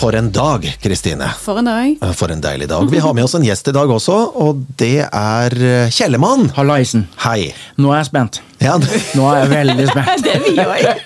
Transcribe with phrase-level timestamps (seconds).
[0.00, 1.26] For en dag, Kristine.
[1.44, 1.96] For en dag.
[2.16, 2.86] For en deilig dag.
[2.90, 6.46] Vi har med oss en gjest i dag også, og det er eh, Kjellemann.
[6.56, 7.04] Hallaisen.
[7.20, 7.50] Hei.
[7.80, 8.40] Nå er jeg spent.
[8.60, 8.74] Ja,
[9.16, 10.20] Nå er jeg veldig spent.
[10.24, 11.04] Det er vi òg.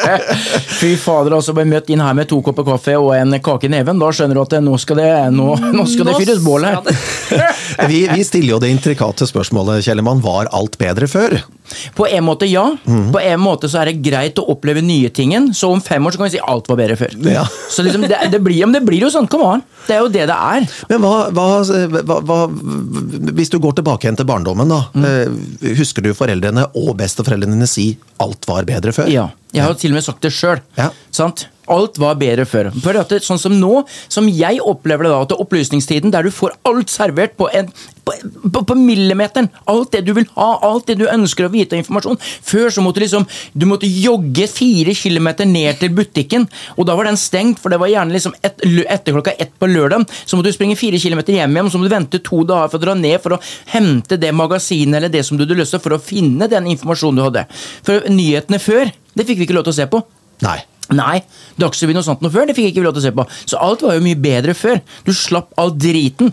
[0.80, 3.72] Fy fader, altså ble møtt inn her med to kopper kaffe og en kake i
[3.72, 3.98] neven.
[3.98, 6.78] Da skjønner du at nå skal det, nå, nå skal det fyres bål her.
[7.90, 10.22] vi, vi stiller jo det intrikate spørsmålet, Kjellemann.
[10.22, 11.40] Var alt bedre før?
[11.96, 12.64] På en måte ja.
[12.84, 15.50] På en måte så er det greit å oppleve nye tingen.
[15.56, 17.16] Så om fem år så kan vi si alt var bedre før.
[17.26, 17.44] Ja.
[17.70, 19.66] Så liksom, det, det, blir, det blir jo sånn, come on.
[19.88, 20.68] Det er jo det det er.
[20.92, 21.46] Men hva, hva,
[22.06, 22.38] hva, hva
[23.34, 24.84] Hvis du går tilbake igjen til barndommen, da.
[24.94, 25.72] Mm.
[25.80, 29.10] Husker du foreldrene og besteforeldrene dine si 'alt var bedre før'?
[29.12, 30.60] Ja, jeg har jo til og med sagt det sjøl.
[30.78, 30.90] Ja.
[31.10, 31.48] Sant?
[31.70, 32.72] Alt var bedre før.
[32.82, 36.34] For at det, sånn som nå, som jeg opplever det da, til opplysningstiden, der du
[36.34, 37.68] får alt servert på, en,
[38.02, 39.46] på, på, på millimeteren.
[39.70, 42.18] Alt det du vil ha, alt det du ønsker å vite av informasjon.
[42.18, 46.96] Før så måtte du liksom, du måtte jogge fire kilometer ned til butikken, og da
[46.98, 50.08] var den stengt, for det var gjerne liksom et, etter klokka ett på lørdag.
[50.24, 52.82] Så måtte du springe fire kilometer hjem igjen, så måtte du vente to dager for
[52.82, 55.84] å dra ned for å hente det magasinet eller det som du hadde lyst til,
[55.84, 57.46] for å finne den informasjonen du hadde.
[57.86, 60.02] For nyhetene før, det fikk vi ikke lov til å se på.
[60.42, 60.58] Nei.
[60.96, 61.22] Nei,
[61.60, 63.26] Dagsrevyen og sånt noe før, det fikk ikke vi lov til å se på.
[63.48, 64.82] Så alt var jo mye bedre før.
[65.06, 66.32] Du slapp all driten.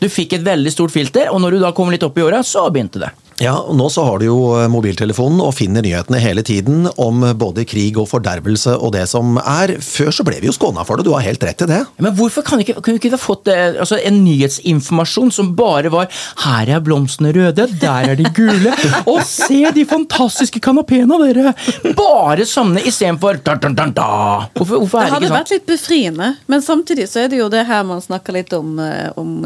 [0.00, 2.42] Du fikk et veldig stort filter, og når du da kom litt opp i åra,
[2.44, 3.12] så begynte det.
[3.42, 7.20] Ja, og Nå så har du jo eh, mobiltelefonen og finner nyhetene hele tiden om
[7.36, 9.74] både krig og fordervelse og det som er.
[9.84, 11.82] Før så ble vi jo skåna for det, du har helt rett i det.
[12.00, 15.50] Men hvorfor kan vi ikke, kunne vi ikke ha fått eh, altså, en nyhetsinformasjon som
[15.58, 16.08] bare var
[16.46, 18.72] 'Her er blomstene røde, der er de gule',
[19.12, 21.52] og se de fantastiske kanapeene, dere!
[21.98, 24.08] Bare sånne istedenfor da, da, da, da.
[24.56, 25.38] Hvorfor, hvorfor Det er det hadde ikke sånn?
[25.42, 28.78] vært litt befriende, men samtidig så er det jo det her man snakker litt om,
[28.80, 29.44] eh, om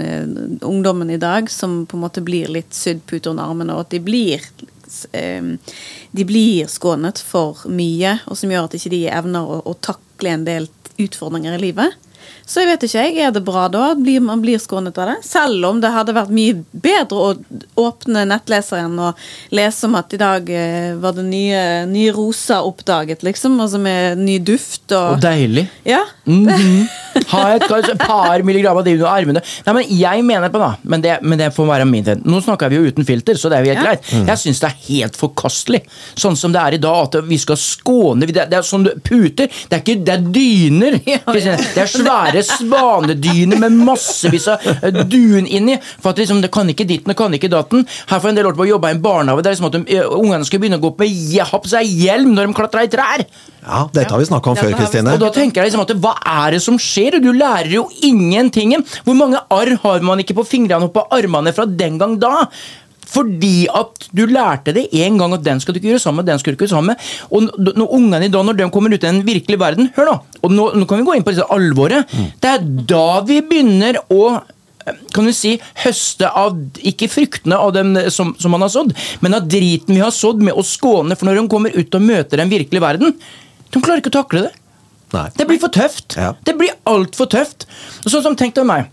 [0.62, 4.00] ungdommen i dag, som på en måte blir litt sydd pute under armene, at de
[4.04, 4.44] blir
[5.12, 5.54] eh,
[6.10, 10.34] de blir skånet for mye, og som gjør at ikke de evner å, å takle
[10.34, 11.96] en del utfordringer i livet.
[12.50, 13.18] Så jeg vet ikke, jeg.
[13.28, 13.92] Er det bra da?
[13.94, 15.18] Blir, man blir skånet av det?
[15.26, 17.34] Selv om det hadde vært mye bedre å
[17.78, 19.20] åpne nettleseren og
[19.54, 23.54] lese om at i dag eh, var det nye, nye roser oppdaget, liksom.
[23.62, 25.68] Altså med ny duft og Og deilig.
[25.86, 26.02] Ja.
[26.26, 26.88] Mhm.
[27.30, 29.40] Ha et, et par milligram av det under armene.
[29.66, 32.22] Nei, men Jeg mener på da, men det, men det får være min tid.
[32.26, 33.86] Nå snakker vi jo uten filter, så det er jo helt Ja.
[33.88, 34.28] greit.
[34.30, 35.80] Jeg syns det er helt forkastelig,
[36.18, 39.50] sånn som det er i dag, at vi skal skåne Det, det er sånn puter.
[39.50, 40.98] Det er ikke det er dyner.
[41.74, 45.78] Det er svære svanedyner med massevis av eh, dun inni.
[46.00, 47.86] For at liksom, det kan ikke ditten og kan ikke datten.
[48.10, 49.96] Her for en del år tilbake jobba jobbe i en barnehage der liksom at de,
[49.96, 52.84] eh, ungene skulle begynne å gå opp med ha på seg hjelm når de klatra
[52.84, 53.24] i trær.
[53.60, 55.14] Ja, Dette har vi snakka om ja, før, Kristine.
[55.14, 56.14] Og da tenker jeg liksom at Hva
[56.44, 57.20] er det som skjer?
[57.20, 58.76] Du lærer jo ingenting.
[59.04, 62.46] Hvor mange arr har man ikke på fingrene og på armene fra den gang da?
[63.10, 66.30] Fordi at du lærte det en gang at den skal du ikke gjøre sammen med,
[66.30, 67.10] den skal du ikke gjøre sammen med.
[67.30, 70.16] Og når ungene i dag, når de kommer ut i den virkelige verden Hør nå!
[70.40, 72.10] Og nå, nå kan vi gå inn på dette alvoret.
[72.40, 74.24] Det er da vi begynner å
[75.14, 75.52] kan du si,
[75.84, 76.56] høste av
[76.88, 80.40] ikke fruktene av dem som, som man har sådd, men av driten vi har sådd
[80.42, 81.14] med å skåne.
[81.18, 83.14] For når de kommer ut og møter den virkelige verden,
[83.70, 84.54] de klarer ikke å takle det.
[85.14, 85.26] Nei.
[85.36, 86.16] Det blir for tøft.
[86.18, 86.32] Ja.
[86.46, 87.66] Det blir altfor tøft.
[88.06, 88.88] Sånn som tenk deg meg.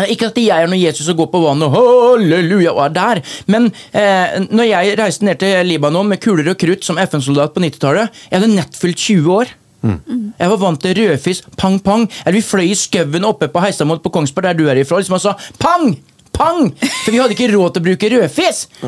[0.00, 2.94] Eh, Ikke at jeg er noe Jesus og går på vannet og halleluja og er
[2.96, 7.54] der, men eh, når jeg reiste ned til Libanon med kuler og krutt som FN-soldat
[7.54, 9.52] på 90-tallet Jeg hadde nett fylt 20 år.
[9.84, 12.06] Jeg var vant til rødfisk, pang, pang.
[12.24, 15.18] Eller vi fløy i skauen oppe på Heistadmoen på Kongsberg, der du er ifra, liksom
[15.18, 15.92] og sa pang,
[16.32, 16.70] pang!
[17.04, 18.78] For vi hadde ikke råd til å bruke rødfisk.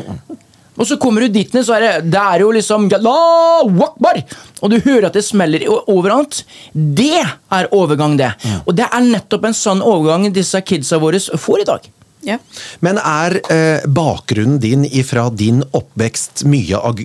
[0.77, 2.87] Og så kommer du dit ned, så er det, det er jo liksom
[4.61, 6.43] Og du hører at det smeller overalt.
[6.73, 8.31] Det er overgang, det.
[8.65, 11.89] Og det er nettopp en sånn overgang disse kidsa våre får i dag.
[12.27, 12.37] Ja.
[12.85, 16.99] Men er eh, bakgrunnen din ifra din oppvekst mye av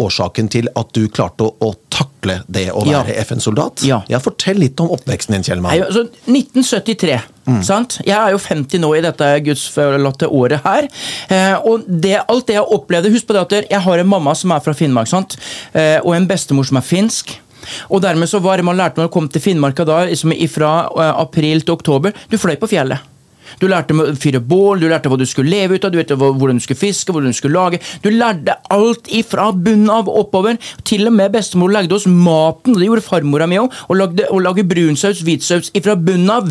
[0.00, 3.02] årsaken til at du klarte å, å takle det å Ja.
[3.02, 3.84] være FN-soldat?
[3.86, 4.00] Ja.
[4.22, 5.74] Fortell litt om oppveksten din, Kjellmann.
[5.76, 7.20] Nei, altså, 1973.
[7.66, 7.96] Sant?
[8.06, 10.86] Jeg er jo 50 nå i dette gudsforlatte året her.
[11.28, 14.34] Eh, og det, alt det jeg opplevde Husk på det at jeg har en mamma
[14.38, 15.36] som er fra Finnmark, sant?
[15.74, 17.34] Eh, og en bestemor som er finsk.
[17.90, 20.72] Og dermed så var det man lærte når man kom til Finnmarka da, liksom fra
[20.90, 22.98] eh, april til oktober Du fløy på fjellet.
[23.62, 26.10] Du lærte å fyre bål, du lærte hva du skulle leve ut av, du vet
[26.18, 27.78] hvordan du skulle fiske, hvordan du skulle lage.
[28.02, 30.58] Du lærte alt ifra bunnen av oppover.
[30.88, 33.76] Til og med bestemor lagde oss maten, det gjorde farmora mi òg.
[33.86, 36.50] Og lagde, og lage brunsaus, hvitsaus ifra bunnen av.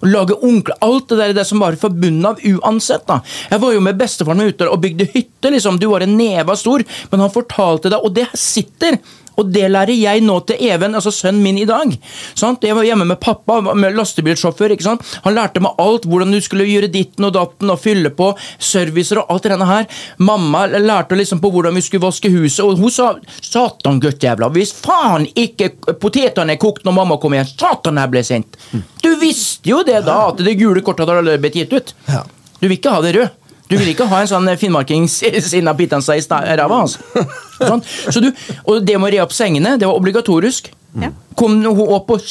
[0.00, 3.04] Og lage onkel, Alt det der det som var fra bunnen av uansett.
[3.06, 3.20] da.
[3.50, 5.80] Jeg var jo med bestefaren min ute og bygde hytte, liksom.
[5.82, 8.96] Du var en neva stor, men han fortalte deg, og det sitter.
[9.36, 11.92] Og det lærer jeg nå til Even, altså sønnen min, i dag.
[12.34, 12.64] Sant?
[12.64, 14.74] Jeg var hjemme med pappa, med lastebilsjåfør.
[14.74, 15.04] ikke sant?
[15.24, 19.22] Han lærte meg alt, hvordan du skulle gjøre ditten og datten og fylle på servicer
[19.22, 19.86] og alt det her.
[20.18, 24.72] Mamma lærte liksom på hvordan vi skulle vaske huset, og hun sa 'Satan, guttjævla, hvis
[24.72, 28.60] faen ikke potetene er kokt når mamma kommer igjen, satan, jeg ble sint'.
[29.02, 31.94] Du visste jo det da, at det gule kortet hadde allerede blitt gitt ut.
[32.08, 32.24] Ja.
[32.60, 33.45] Du vil ikke ha det rød.
[33.66, 35.74] Du vil ikke ha en sånn finnmarking sinna
[36.04, 37.26] seg i ræva altså.
[37.56, 37.82] Sånn.
[38.12, 38.30] Så du,
[38.64, 40.70] og det med å re opp sengene, det var obligatorisk.
[40.96, 41.10] Ja.
[41.36, 42.22] Kom hun opp og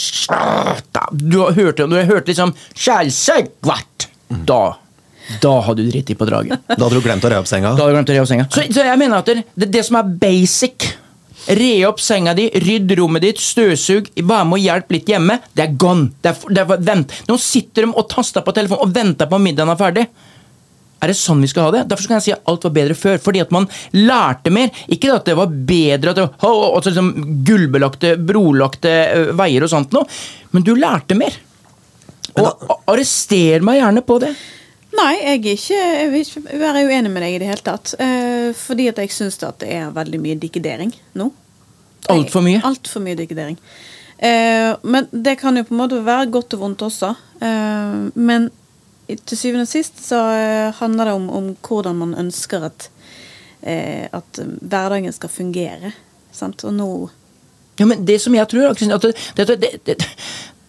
[1.13, 4.09] Du hørte, hørt, du hørte liksom Skjælsegvart!
[4.49, 4.63] Da
[5.41, 6.67] da hadde du dritt i på draget.
[6.69, 7.71] Da hadde du glemt å re opp senga.
[7.73, 8.45] Da hadde du glemt å re opp senga.
[8.53, 10.91] Så, så jeg mener at det, det, det som er basic
[11.45, 15.35] Re opp senga di, rydd rommet ditt, støvsug, vær med og hjelp litt hjemme.
[15.53, 16.07] Det er gone.
[16.23, 17.13] Det er, det er, vent.
[17.29, 20.05] Nå sitter de og taster på telefonen og venter på at middagen er ferdig.
[21.05, 21.83] Er det sånn vi skal ha det?
[21.91, 23.19] Derfor kan jeg si at alt var bedre før.
[23.21, 24.73] Fordi at man lærte mer.
[24.89, 28.95] Ikke at det var bedre at det var altså liksom gullbelagte, brolagte
[29.37, 30.09] veier og sånt noe,
[30.55, 31.37] men du lærte mer.
[32.41, 34.33] Og arrester meg gjerne på det.
[34.95, 37.93] Nei, jeg, er ikke, jeg vil ikke være uenig med deg i det hele tatt.
[38.01, 41.29] Eh, fordi at jeg syns at det er veldig mye dikkedering nå.
[42.11, 42.61] Altfor mye.
[42.65, 43.57] Altfor mye dikkedering.
[44.17, 47.11] Eh, men det kan jo på en måte være godt og vondt også.
[47.43, 48.49] Eh, men
[49.07, 52.89] til syvende og sist så eh, handler det om, om hvordan man ønsker at,
[53.61, 55.93] eh, at hverdagen skal fungere.
[56.35, 56.65] Sant?
[56.65, 56.89] Og nå
[57.79, 59.95] Ja, men det som jeg tror, det, det, det,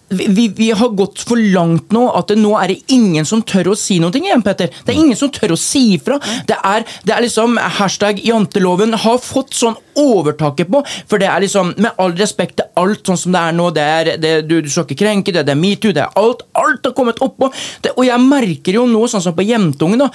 [0.09, 3.73] vi, vi har gått for langt nå at det, nå er det ingen som tør
[3.73, 4.71] å si noe igjen, Petter.
[4.71, 6.19] Det er ingen som tør å si ifra.
[6.47, 11.43] Det er, det er liksom hashtag janteloven har fått sånn overtaket på, for det er
[11.43, 13.69] liksom, med all respekt, er alt sånn som det er nå.
[13.75, 16.47] Det er, det, du, du skal ikke krenke det, det er metoo, det er alt.
[16.57, 17.51] Alt har kommet oppå.
[17.97, 20.11] Og jeg merker jo nå, sånn som på jentungen, da.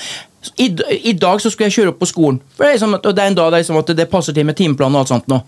[0.57, 0.71] I,
[1.11, 2.39] I dag så skulle jeg kjøre opp på skolen.
[2.55, 4.47] For det er, liksom, det er en dag det, er liksom, at det passer til
[4.47, 5.43] med timeplanen og alt sånt nå.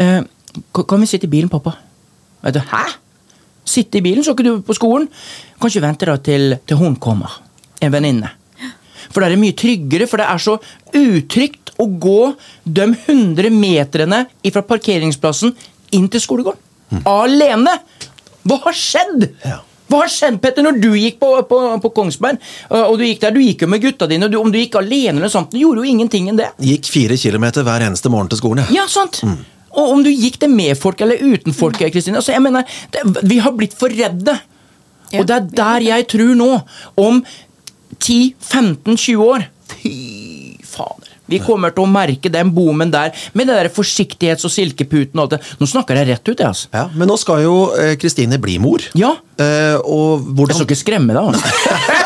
[0.00, 0.22] Eh,
[0.72, 1.74] kan, kan vi sitte i bilen, pappa?
[2.46, 2.86] Vet du, Hæ?
[3.68, 5.08] Sitte i bilen, så ikke du på skolen?
[5.60, 7.38] Kanskje vente da til, til hun kommer.
[7.84, 8.32] En venninne.
[9.08, 10.56] For da er det mye tryggere, for det er så
[10.98, 12.20] utrygt å gå
[12.64, 15.54] de 100 meterne fra parkeringsplassen
[15.96, 17.04] inn til skolegården.
[17.08, 17.78] Alene!
[18.48, 19.28] Hva har skjedd?
[19.44, 19.58] Ja.
[19.88, 22.40] Hva har skjedd, Petter, når du gikk på, på, på Kongsberg?
[22.76, 24.76] og Du gikk der, du gikk jo med gutta dine, og du, om du gikk
[24.80, 26.50] alene, eller sånt, du gjorde jo ingenting enn det.
[26.60, 28.68] Gikk fire kilometer hver eneste morgen til skolen.
[28.74, 29.22] Ja, sant.
[29.76, 32.20] Og om du gikk det med folk eller uten folk, Kristine.
[32.20, 34.38] Altså, jeg mener, det, vi har blitt for redde.
[35.12, 35.20] Ja.
[35.20, 36.48] Og det er der jeg tror nå,
[37.00, 37.22] om
[37.98, 41.08] 10-15-20 år Fy fader.
[41.28, 45.26] Vi kommer til å merke den boomen der med det der forsiktighets- og silkeputen og
[45.26, 45.40] alt det.
[45.60, 46.70] Nå snakker jeg rett ut, jeg, altså.
[46.72, 48.84] Ja, Men nå skal jo eh, Kristine bli mor.
[48.96, 49.12] Ja.
[49.36, 51.76] Eh, og Jeg skal ikke skremme deg, altså.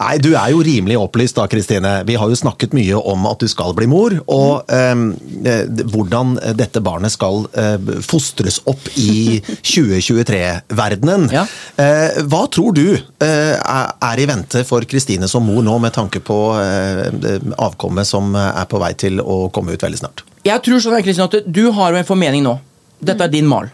[0.00, 1.90] Nei, du er jo rimelig opplyst da, Kristine.
[2.08, 5.02] Vi har jo snakket mye om at du skal bli mor, og eh,
[5.44, 7.76] eh, hvordan dette barnet skal eh,
[8.06, 11.28] fostres opp i 2023-verdenen.
[11.34, 11.44] Ja.
[11.76, 16.22] Eh, hva tror du eh, er i vente for Kristine som mor nå, med tanke
[16.24, 20.24] på eh, avkommet som er på vei til å komme ut veldig snart?
[20.46, 22.56] Jeg tror sånn, Kristine, at du har en formening nå.
[23.00, 23.68] Dette er din mal.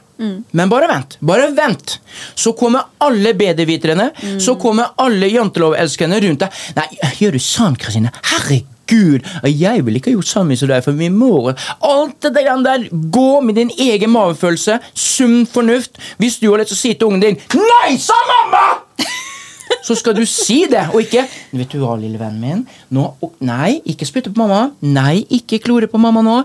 [0.51, 1.19] Men bare vent.
[1.21, 1.99] Bare vent.
[2.35, 4.11] Så kommer alle bedreviterne,
[4.41, 6.63] så kommer alle jantelovelskerne rundt deg.
[6.79, 6.89] Nei,
[7.21, 8.13] gjør du sånn, Kristine?
[8.33, 9.27] Herregud!
[9.51, 11.53] Jeg ville ikke ha gjort sammen som deg for min mor.
[11.85, 16.01] Alt det der, Gå med din egen magefølelse, sunn fornuft.
[16.23, 18.83] Hvis du har lyst til å si til ungen din 'Nei, sa mamma!'
[19.87, 21.25] Så skal du si det, og ikke
[21.57, 22.65] Vet du hva, lille vennen min?
[22.95, 24.73] Nå, og, nei, ikke spytte på mamma.
[24.83, 26.37] Nei, ikke klore på mamma nå.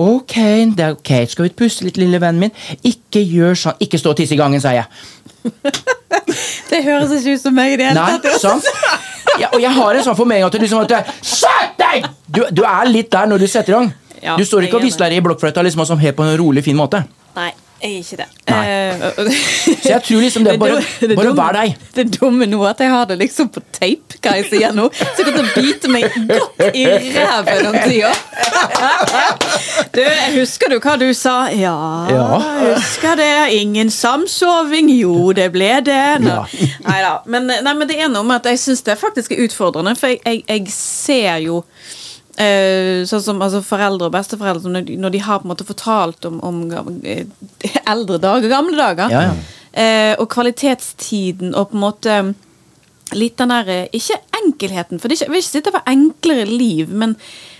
[0.00, 0.36] Ok,
[0.76, 1.12] det er ok.
[1.30, 2.82] Skal vi puste litt, lille vennen min?
[2.88, 3.78] Ikke gjør sånn.
[3.84, 4.88] Ikke stå og tisse i gangen, sier jeg.
[6.68, 8.68] Det høres ikke ut som meg i det hele tatt.
[9.38, 12.06] Ja, og jeg har en sånn formening at du liksom at Skjerp deg!
[12.26, 13.90] Du, du er litt der når du setter i gang.
[14.24, 16.76] Ja, du står ikke og er visler i blokkfløyta liksom, helt på en rolig, fin
[16.78, 17.04] måte.
[17.36, 18.26] Nei, jeg er ikke det.
[18.48, 18.62] Nei.
[18.68, 19.32] Eh,
[19.82, 21.76] Så jeg tror liksom det er bare, det bare dumme- vær deg.
[21.94, 24.88] Det dumme nå at jeg har det liksom på tape, hva jeg sier nå.
[24.94, 28.12] Så jeg å bite meg godt i ræven om tida.
[29.94, 31.48] Du, jeg husker du hva du sa?
[31.54, 31.74] Ja,
[32.12, 32.26] Ja.
[32.74, 33.30] husker det.
[33.56, 34.90] Ingen samsoving.
[34.92, 35.98] Jo, det ble det.
[36.26, 36.42] Ja.
[36.86, 37.12] Neida.
[37.26, 40.12] Men, nei, men det er noe med at jeg syns det faktisk er utfordrende, for
[40.12, 41.62] jeg, jeg, jeg ser jo
[42.38, 46.28] sånn som altså, foreldre og besteforeldre når, de, når de har på en måte fortalt
[46.28, 46.60] om, om
[47.02, 47.24] eh,
[47.94, 49.38] eldre dager, gamle dager, Ja, ja.
[49.78, 52.14] Eh, og kvalitetstiden og på en måte
[53.16, 56.46] litt den der eh, Ikke enkelheten, for det ikke, vil ikke si det var enklere
[56.48, 57.14] liv, men,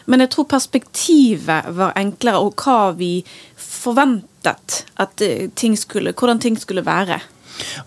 [0.06, 3.12] men jeg tror perspektivet var enklere, og hva vi
[3.60, 7.20] forventet at eh, ting skulle, hvordan ting skulle være.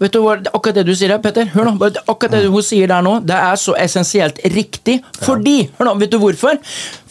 [0.01, 2.89] Vet du hva, Akkurat det du sier der, Petter, hør nå, akkurat det hun sier
[2.91, 4.99] der nå, det er så essensielt riktig.
[5.21, 6.59] Fordi hør nå, Vet du hvorfor?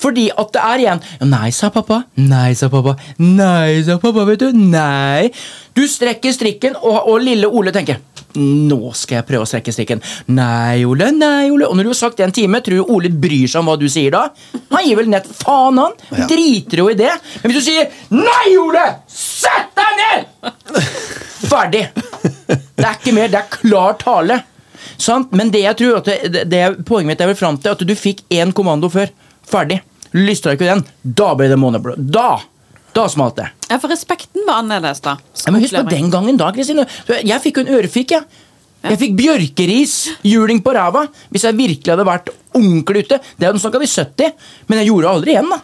[0.01, 2.03] Fordi at det er igjen Nei, sa pappa.
[2.21, 2.97] Nei, sa pappa.
[3.21, 4.51] Nei, sa pappa, vet du.
[4.57, 5.31] Nei.
[5.77, 8.01] Du strekker strikken, og, og lille Ole tenker
[8.39, 10.03] nå skal jeg prøve å strekke strikken.
[10.35, 11.69] Nei, Ole, nei, Ole.
[11.69, 13.79] Og når du har sagt det en time, tror du Ole bryr seg om hva
[13.81, 14.27] du sier da?
[14.71, 15.97] Han gir vel nett faen, han.
[16.15, 16.29] Ja.
[16.31, 17.11] Driter jo i det.
[17.43, 18.87] Men hvis du sier 'Nei, Ole!
[19.11, 20.27] Sett deg ned!'
[21.51, 21.89] Ferdig.
[21.91, 23.29] Det er ikke mer.
[23.33, 24.43] Det er klar tale.
[25.01, 25.33] Sant?
[25.33, 27.95] Men det jeg tror at det, det, poenget mitt er vel fram til at du
[27.97, 29.11] fikk én kommando før.
[29.51, 29.81] Ferdig.
[30.15, 31.95] Lystra ikke den, da ble det måneblå.
[31.97, 32.41] Da!
[32.97, 33.49] Da smalt det.
[33.71, 35.17] Ja, for respekten var annerledes, da.
[35.45, 36.87] Ja, men husk på den gangen da, Kristine.
[37.09, 38.47] Jeg fikk jo en ørefik, jeg.
[38.81, 39.95] Jeg fikk bjørkeris,
[40.25, 41.05] juling på ræva.
[41.31, 43.21] Hvis jeg virkelig hadde vært ordentlig ute.
[43.37, 44.33] Det hadde snakka vi 70,
[44.69, 45.61] men jeg gjorde det aldri igjen, da.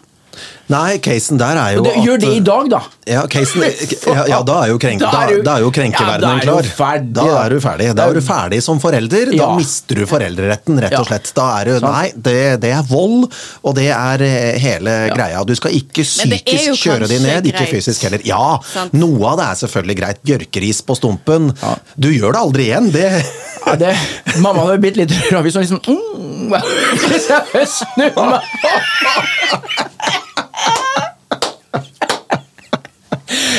[0.67, 2.79] Nei, casen der er jo det, gjør det i dag, da.
[3.07, 3.61] Ja, casen,
[4.17, 6.55] ja, ja, da er jo, krenk, Da er du- da er jo krenkeverdenen Ja, da
[6.57, 6.67] er klar.
[6.79, 7.37] ferdig, da da.
[7.45, 7.87] er du ferdig.
[7.95, 9.31] Da er du ferdig som forelder.
[9.37, 11.31] Da mister du foreldreretten, rett og slett.
[11.37, 13.29] Da er du, nei, det, det er vold,
[13.63, 15.45] og det er eh, hele greia.
[15.47, 18.19] Du skal ikke jo psykisk kjøre de ned, ikke fysisk heller.
[18.27, 18.91] Ja, Sant.
[18.99, 20.19] noe av det er selvfølgelig greit.
[20.27, 21.53] Bjørkeris på stumpen.
[21.63, 21.77] Ja.
[21.95, 23.07] Du gjør det aldri igjen, det
[23.67, 23.95] Ja, det,
[24.43, 26.53] mamma hadde blitt litt ravis og liksom mm,
[27.07, 28.41] Hvis jeg snur meg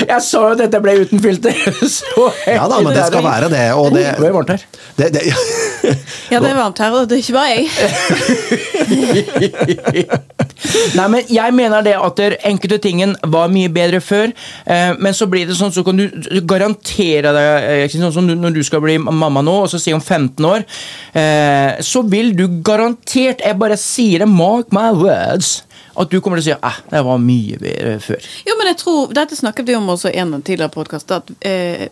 [0.12, 1.54] Jeg sa jo at dette ble uten filter.
[1.98, 3.66] Så Ja da, men det skal være det.
[3.76, 4.62] Og det, Det ble varmt her.
[4.98, 5.22] det, det
[6.32, 7.66] Ja, det er varmt her, og det er ikke bare jeg.
[10.98, 14.32] Nei, men jeg mener det at der enkelte tingen var mye bedre før,
[14.66, 16.08] eh, men så blir det sånn, så kan du
[16.50, 20.02] garantere deg eh, sånn som Når du skal bli mamma nå, og så si om
[20.02, 20.66] 15 år,
[21.16, 25.62] eh, så vil du garantert Jeg bare sier det, mark my words,
[25.98, 28.28] at du kommer til å si eh, det var mye bedre før.
[28.46, 31.10] Jo, men jeg tror, Dette snakket vi om også i en tidligere podkast.
[31.40, 31.88] Eh,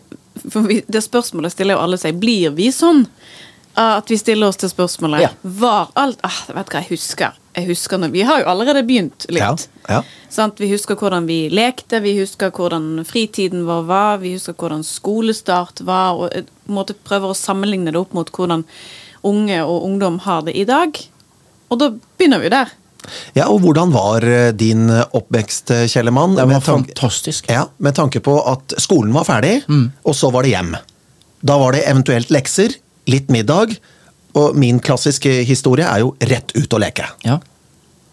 [0.49, 2.19] for vi- det spørsmålet stiller jo alle seg.
[2.19, 3.05] Blir vi sånn?
[3.77, 5.29] At vi stiller oss til spørsmålet Ja.
[5.43, 7.35] Var alt ah, Vet hva jeg husker?
[7.53, 9.37] Jeg husker når, Vi har jo allerede begynt litt.
[9.37, 9.53] Ja,
[9.89, 9.99] ja.
[10.29, 10.57] Sant?
[10.57, 15.81] Vi husker hvordan vi lekte, vi husker hvordan fritiden vår var, vi husker hvordan skolestart
[15.81, 18.65] var, og måtte på måte prøver å sammenligne det opp mot hvordan
[19.25, 20.97] unge og ungdom har det i dag.
[21.69, 22.73] Og da begynner vi der.
[23.35, 26.35] Ja, og hvordan var eh, din oppvekst, eh, Kjellemann?
[26.37, 27.49] Det var fantastisk.
[27.51, 29.61] Ja, med tanke på at skolen var ferdig,
[30.03, 30.75] og så var det hjem.
[31.45, 32.73] Da var det eventuelt lekser,
[33.07, 33.77] litt middag,
[34.37, 37.05] og min klassiske historie er jo rett ut og leke.
[37.25, 37.39] Ja.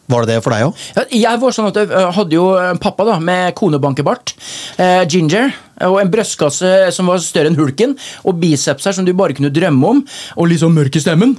[0.07, 0.81] Var det det for deg òg?
[0.97, 4.35] Ja, Jeg var sånn at jeg hadde jo en pappa da, med konebankebart,
[4.77, 5.55] eh, ginger,
[5.89, 9.95] og en brystkasse som var større enn hulken, og bicepser som du bare kunne drømme
[9.95, 10.03] om,
[10.37, 11.39] og litt sånn mørk i stemmen.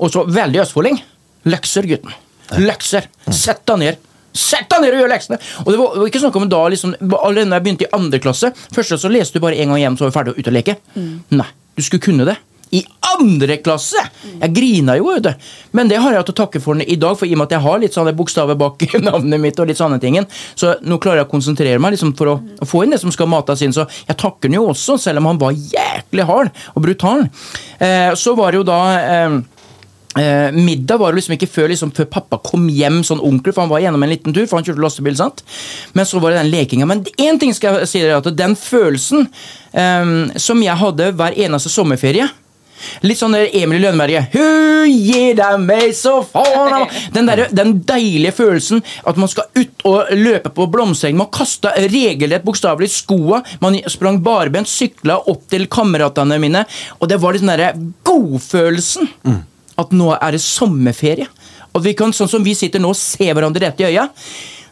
[0.00, 0.98] Og så veldig østfolding.
[1.46, 2.12] Løkser, gutten.
[2.62, 3.08] Lekser.
[3.30, 4.02] Sett deg ned.
[4.36, 5.38] Sett deg ned og gjør leksene!
[5.64, 8.50] Og det var, ikke snakk om da liksom, Allerede da jeg begynte i andre klasse,
[8.74, 10.58] første så leste du bare en gang hjem, så var du ferdig og ute og
[10.58, 10.76] leke.
[11.32, 12.36] Nei, du skulle kunne det.
[12.74, 12.80] I
[13.14, 14.00] andre klasse!
[14.26, 15.48] Jeg grina jo, vet du.
[15.78, 17.56] Men det har jeg til å takke for i dag, for i og med at
[17.56, 20.18] jeg har litt sånne bokstaver bak navnet mitt, og litt sånne ting,
[20.58, 23.14] så nå klarer jeg å konsentrere meg liksom, for å, å få inn det som
[23.14, 23.74] skal mates inn.
[23.76, 27.28] Så jeg takker den jo også, selv om han var jæklig hard og brutal.
[27.78, 29.38] Eh, så var det jo da eh,
[30.16, 33.66] Eh, middag var det liksom ikke før, liksom, før pappa kom hjem sånn onkel, for
[33.66, 35.18] han var gjennom en liten tur, for han kjørte lastebil.
[35.18, 35.44] sant?
[35.92, 36.88] Men så var det den lekinga.
[36.88, 39.28] Men én ting skal jeg si dere, at den følelsen
[39.72, 42.28] eh, som jeg hadde hver eneste sommerferie
[43.06, 44.34] Litt sånn Emil i Lønneberget.
[44.86, 50.12] Gir deg meg så faen den, der, den deilige følelsen at man skal ut og
[50.16, 51.18] løpe på blomstereng.
[51.18, 53.42] Man kasta regelrett bokstavelig skoa.
[53.64, 56.66] Man sprang barbent, sykla opp til kameratene mine.
[57.00, 57.72] Og det var litt den derre
[58.06, 59.12] godfølelsen.
[59.78, 61.28] At nå er det sommerferie.
[61.76, 64.08] Og vi kan, sånn som vi sitter nå og ser hverandre rett i øya.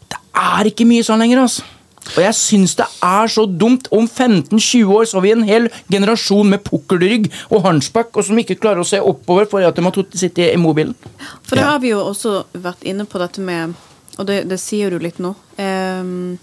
[0.09, 1.65] Det er ikke mye sånn lenger, altså.
[2.05, 3.89] Og jeg syns det er så dumt.
[3.95, 8.41] Om 15-20 år så har vi en hel generasjon med pukkelrygg og hunchback, og som
[8.41, 10.95] ikke klarer å se oppover fordi at de har sittet i mobilen.
[11.43, 11.71] For da Ja.
[11.73, 13.75] har vi jo også vært inne på dette med
[14.17, 15.35] Og det, det sier du litt nå.
[15.59, 16.39] Um,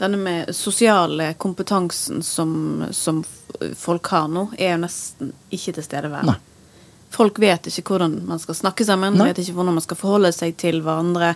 [0.00, 3.22] denne med sosiale kompetansen som, som
[3.76, 6.38] folk har nå, er jo nesten ikke til stede Nei.
[7.12, 9.28] Folk vet ikke hvordan man skal snakke sammen, Nei.
[9.30, 11.34] vet ikke hvordan man skal forholde seg til hverandre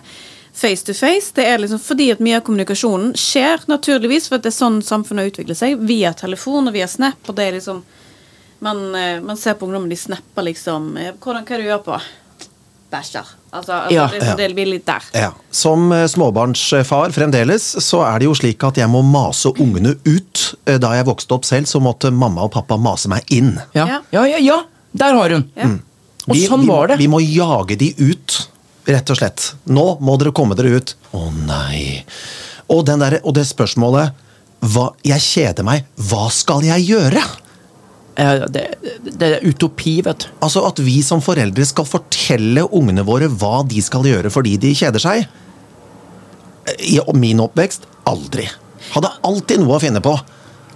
[0.57, 1.31] face to face.
[1.37, 4.79] Det er liksom fordi at mye av kommunikasjonen skjer naturligvis, for at det er sånn
[4.81, 7.83] samfunnet utvikler seg, via telefon og via Snap, og det er liksom
[8.65, 11.69] man, eh, man ser på ungdommen, de snapper liksom eh, hvordan, Hva er det du
[11.69, 11.99] gjør på?
[12.89, 13.27] Bæsjer.
[13.51, 14.07] Altså, altså Ja.
[14.07, 15.03] det, sånn- det blir litt der.
[15.13, 15.31] Ja.
[15.51, 20.55] Som eh, småbarnsfar fremdeles, så er det jo slik at jeg må mase ungene ut.
[20.65, 23.59] Da jeg vokste opp selv, så måtte mamma og pappa mase meg inn.
[23.75, 24.01] Ja, Ja.
[24.11, 24.57] ja, ja, ja.
[24.99, 25.45] Der har hun.
[25.55, 25.69] Ja.
[26.27, 26.97] Og Vi- sånn vi, var det.
[26.99, 28.37] Vi må jage de ut,
[28.87, 29.53] rett og slett.
[29.67, 30.95] Nå må dere komme dere ut.
[31.15, 32.03] Å nei.
[32.69, 34.11] Og, den der, og det spørsmålet
[34.67, 35.85] hva, Jeg kjeder meg.
[36.09, 37.21] Hva skal jeg gjøre?
[38.17, 38.63] Eh, Det,
[39.13, 40.29] det er utopi, vet du.
[40.41, 44.73] Altså At vi som foreldre skal fortelle ungene våre hva de skal gjøre fordi de
[44.73, 45.27] kjeder seg.
[46.83, 48.47] I min oppvekst aldri.
[48.91, 50.15] Hadde alltid noe å finne på.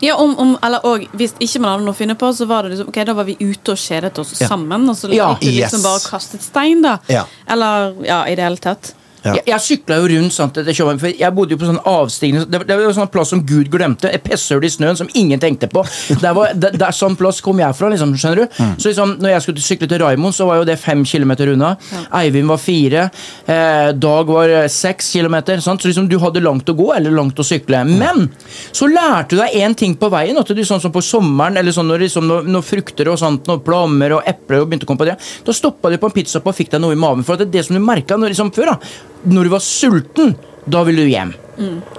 [0.01, 2.63] Ja, om, om, eller og, Hvis ikke man hadde noe å finne på, så var
[2.65, 4.47] det liksom, ok, da var vi ute og kjedet oss Ja.
[4.47, 4.89] sammen.
[4.89, 5.35] Og så Ja.
[5.41, 5.83] liksom Yes.
[5.83, 6.97] bare kastet stein, da.
[7.07, 7.25] Ja.
[7.47, 8.93] Eller ja, i det hele tatt.
[9.21, 9.35] Ja.
[9.37, 12.45] Jeg, jeg sykla jo rundt sant, etter København, for jeg bodde jo på sånn avstigning
[12.49, 14.09] Det, det var jo sånn plass som Gud glemte.
[14.09, 15.83] Et pisshull i snøen som ingen tenkte på.
[16.23, 18.57] Der var, der, der, sånn plass kom jeg fra, liksom, skjønner du.
[18.81, 21.75] Så liksom, når jeg skulle sykle til Raimond, så var jo det fem kilometer unna.
[22.17, 23.05] Eivind var fire.
[23.45, 25.61] Eh, Dag var eh, seks kilometer.
[25.61, 25.83] Sant?
[25.83, 27.83] Så liksom, du hadde langt å gå eller langt å sykle.
[27.85, 28.25] Men
[28.71, 30.41] så lærte du deg én ting på veien.
[30.41, 33.45] At du, sånn som på sommeren, eller sånn når, liksom, når, når frukter og sånt,
[33.49, 36.17] når plommer og epler og begynte å komme på det, da stoppa du på en
[36.17, 37.25] pizza og fikk deg noe i maven.
[37.27, 38.73] For det er det som du merka liksom, før.
[38.73, 40.35] da Når du var sulten,
[40.69, 41.33] da ville du hjem.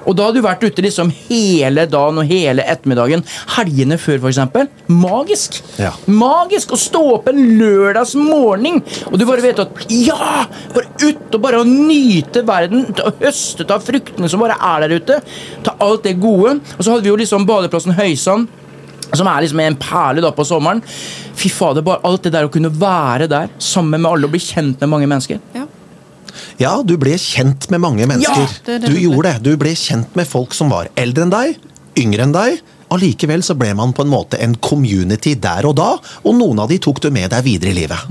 [0.07, 3.23] Og da hadde du vært ute liksom hele dagen og hele ettermiddagen.
[3.57, 4.41] Helgene før, f.eks.
[4.91, 5.61] Magisk!
[5.79, 5.93] Ja.
[6.11, 10.47] Magisk å stå opp en lørdags morgen, og du bare vet at Ja!
[10.75, 12.89] Bare ut og bare nyte verden.
[12.91, 15.21] Høstet Høste av fruktene som bare er der ute.
[15.67, 16.59] Ta alt det gode.
[16.77, 18.51] Og så hadde vi jo liksom badeplassen Høysand.
[19.13, 20.81] Som er liksom en perle da på sommeren.
[21.37, 24.41] Fy fader, bare alt det der å kunne være der sammen med alle og bli
[24.43, 25.41] kjent med mange mennesker.
[25.57, 25.62] Ja.
[26.61, 28.47] Ja, du ble kjent med mange mennesker.
[28.67, 29.43] det er det du gjorde det.
[29.43, 31.59] Du ble kjent med folk som var eldre enn deg,
[31.99, 32.63] yngre enn deg.
[32.93, 35.91] Allikevel så ble man på en måte en community der og da,
[36.25, 38.09] og noen av de tok du med deg videre i livet.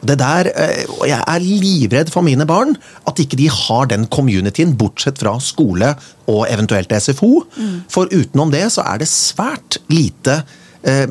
[0.00, 2.74] Det der, eh, og Jeg er livredd for mine barn,
[3.06, 5.94] at ikke de har den communityen, bortsett fra skole
[6.26, 7.44] og eventuelt SFO.
[7.88, 10.42] For utenom det så er det svært lite
[10.84, 11.04] eh,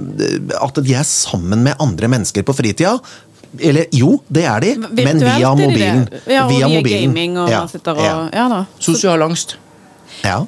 [0.62, 2.96] at de er sammen med andre mennesker på fritida.
[3.58, 6.06] Eller jo, det er de, men via de mobilen.
[6.30, 7.10] Ja, og via, mobilen.
[7.10, 8.16] gaming, og Ja, man sitter og ja.
[8.34, 8.64] Ja, da.
[8.80, 9.58] Sosial angst.
[10.24, 10.44] Ja.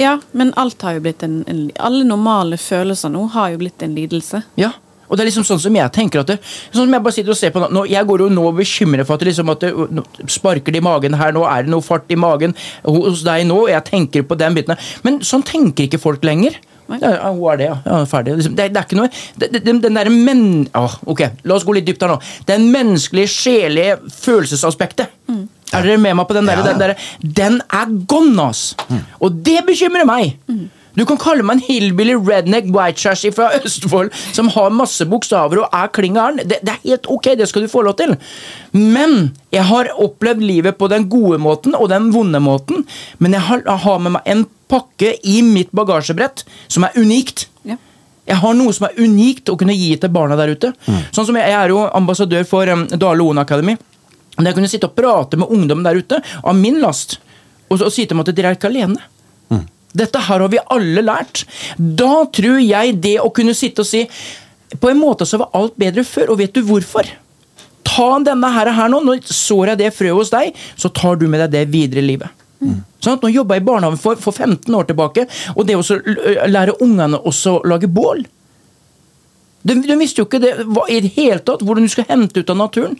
[0.00, 3.82] Ja, men alt har jo blitt en, en Alle normale følelser nå har jo blitt
[3.84, 4.42] en lidelse.
[4.56, 4.72] Ja.
[5.10, 6.36] Og det er liksom sånn som jeg tenker at det,
[6.70, 9.04] Sånn som jeg bare sitter og ser på nå, Jeg går jo nå og bekymrer
[9.04, 11.74] for at det liksom at det nå sparker det i magen her, nå er det
[11.74, 12.54] noe fart i magen
[12.86, 14.78] hos deg nå, jeg tenker på den biten.
[15.04, 16.56] Men sånn tenker ikke folk lenger.
[16.98, 17.76] Ja, hun er det, ja.
[17.86, 18.36] ja ferdig.
[18.40, 20.42] Liksom, det, det er ikke noe det, det, Den derre men...
[20.76, 22.18] Ah, ok, la oss gå litt dypt her nå.
[22.50, 25.14] Den menneskelige, sjelige følelsesaspektet.
[25.70, 26.60] Er dere med meg på den der?
[26.60, 26.66] Ja.
[26.72, 28.74] Den, der, den er gone, ass!
[29.22, 30.36] Og det bekymrer meg!
[30.98, 35.62] Du kan kalle meg en hillbilly redneck white chassis fra Østfold som har masse bokstaver
[35.62, 36.40] og er kling gæren.
[36.42, 38.16] Det, det er helt ok, det skal du få lov til.
[38.74, 42.84] Men jeg har opplevd livet på den gode måten og den vonde måten.
[43.18, 47.48] Men jeg har, jeg har med meg en pakke i mitt bagasjebrett som er unikt.
[47.66, 47.76] Ja.
[48.30, 50.72] Jeg har noe som er unikt å kunne gi til barna der ute.
[51.10, 53.74] Sånn som Jeg, jeg er jo ambassadør for um, Dale Oen Academy.
[54.38, 57.18] Der jeg kunne sitte og prate med ungdommen der ute av min last,
[57.68, 59.02] og, så- og si til dem at dere er ikke alene.
[59.90, 61.40] Dette her har vi alle lært.
[61.76, 64.04] Da tror jeg det å kunne sitte og si
[64.78, 67.08] På en måte så var alt bedre før, og vet du hvorfor?
[67.82, 71.24] Ta denne her, her nå, nå sår jeg det frøet hos deg, så tar du
[71.26, 72.30] med deg det videre i livet.
[72.60, 75.24] Sånn at Nå jobba jeg i barnehagen for, for 15 år tilbake,
[75.56, 75.84] og det å
[76.50, 78.26] lære ungene også å lage bål
[79.62, 82.40] de, de visste jo ikke det hva, i det hele tatt, hvordan du skal hente
[82.40, 82.94] ut av naturen.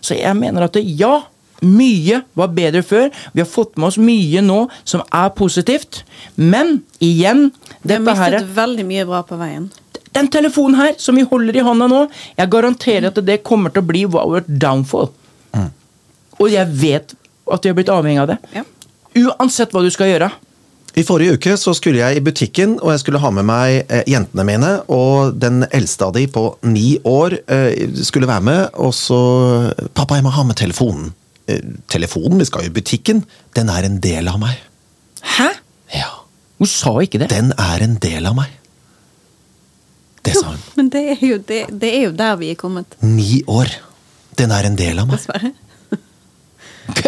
[0.00, 1.26] Så jeg mener at det, ja,
[1.64, 3.10] mye var bedre før.
[3.34, 6.02] Vi har fått med oss mye nå som er positivt.
[6.36, 7.50] Men igjen,
[7.82, 9.68] Vi har mistet her veldig mye bra på veien.
[10.16, 12.06] Den telefonen her, som vi holder i hånda nå,
[12.38, 15.10] jeg garanterer at det kommer til å bli our downfall.
[16.36, 17.12] Og jeg vet
[17.52, 18.40] at vi har blitt avhengig av det.
[18.56, 18.64] Ja.
[19.16, 20.30] Uansett hva du skal gjøre.
[20.96, 24.04] I forrige uke så skulle jeg i butikken, og jeg skulle ha med meg eh,
[24.08, 24.70] jentene mine.
[24.92, 29.20] Og den eldste av de på ni år eh, skulle være med, og så
[29.92, 31.10] 'Pappa, jeg må ha med telefonen'.
[31.48, 32.38] Eh, telefonen?
[32.40, 33.24] Vi skal jo i butikken.
[33.56, 34.56] Den er en del av meg.
[35.36, 35.50] Hæ?
[35.94, 36.08] Ja.
[36.58, 37.28] Hun sa ikke det.
[37.30, 38.48] Den er en del av meg.
[40.24, 40.64] Det sa hun.
[40.76, 43.68] Men det er, jo, det, det er jo der vi er kommet, Ni år.
[44.38, 45.20] Den er en del av meg.
[45.20, 45.52] dessverre.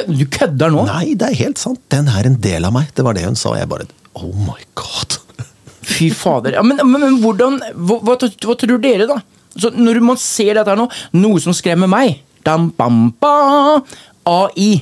[0.08, 0.84] Du kødder nå?
[0.88, 1.80] Nei, det er helt sant.
[1.92, 2.90] Den er en del av meg.
[2.96, 3.54] Det var det hun sa.
[3.58, 3.88] Jeg bare
[4.18, 5.18] Oh my god.
[5.92, 6.56] Fy fader.
[6.58, 9.20] Ja, men, men, men hvordan hva, hva, hva tror dere, da?
[9.58, 10.88] Så når man ser dette her nå,
[11.18, 13.80] noe som skremmer meg Dam, bam, ba,
[14.28, 14.78] AI.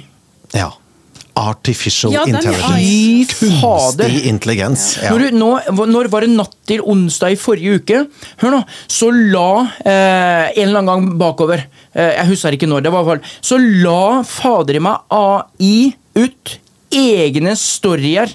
[0.54, 0.68] Ja.
[1.36, 3.36] Artificial Ja, intelligence.
[3.60, 4.86] Kunstig intelligens.
[5.02, 5.10] Ja.
[5.12, 5.50] Når, du, nå,
[5.92, 8.04] når var det natt til onsdag i forrige uke?
[8.40, 9.50] Hør nå, så la
[9.84, 13.60] eh, En eller annen gang bakover, eh, jeg husker ikke når, det var fall Så
[13.60, 15.76] la fader i meg AI
[16.16, 16.56] ut
[16.96, 18.32] egne storyer.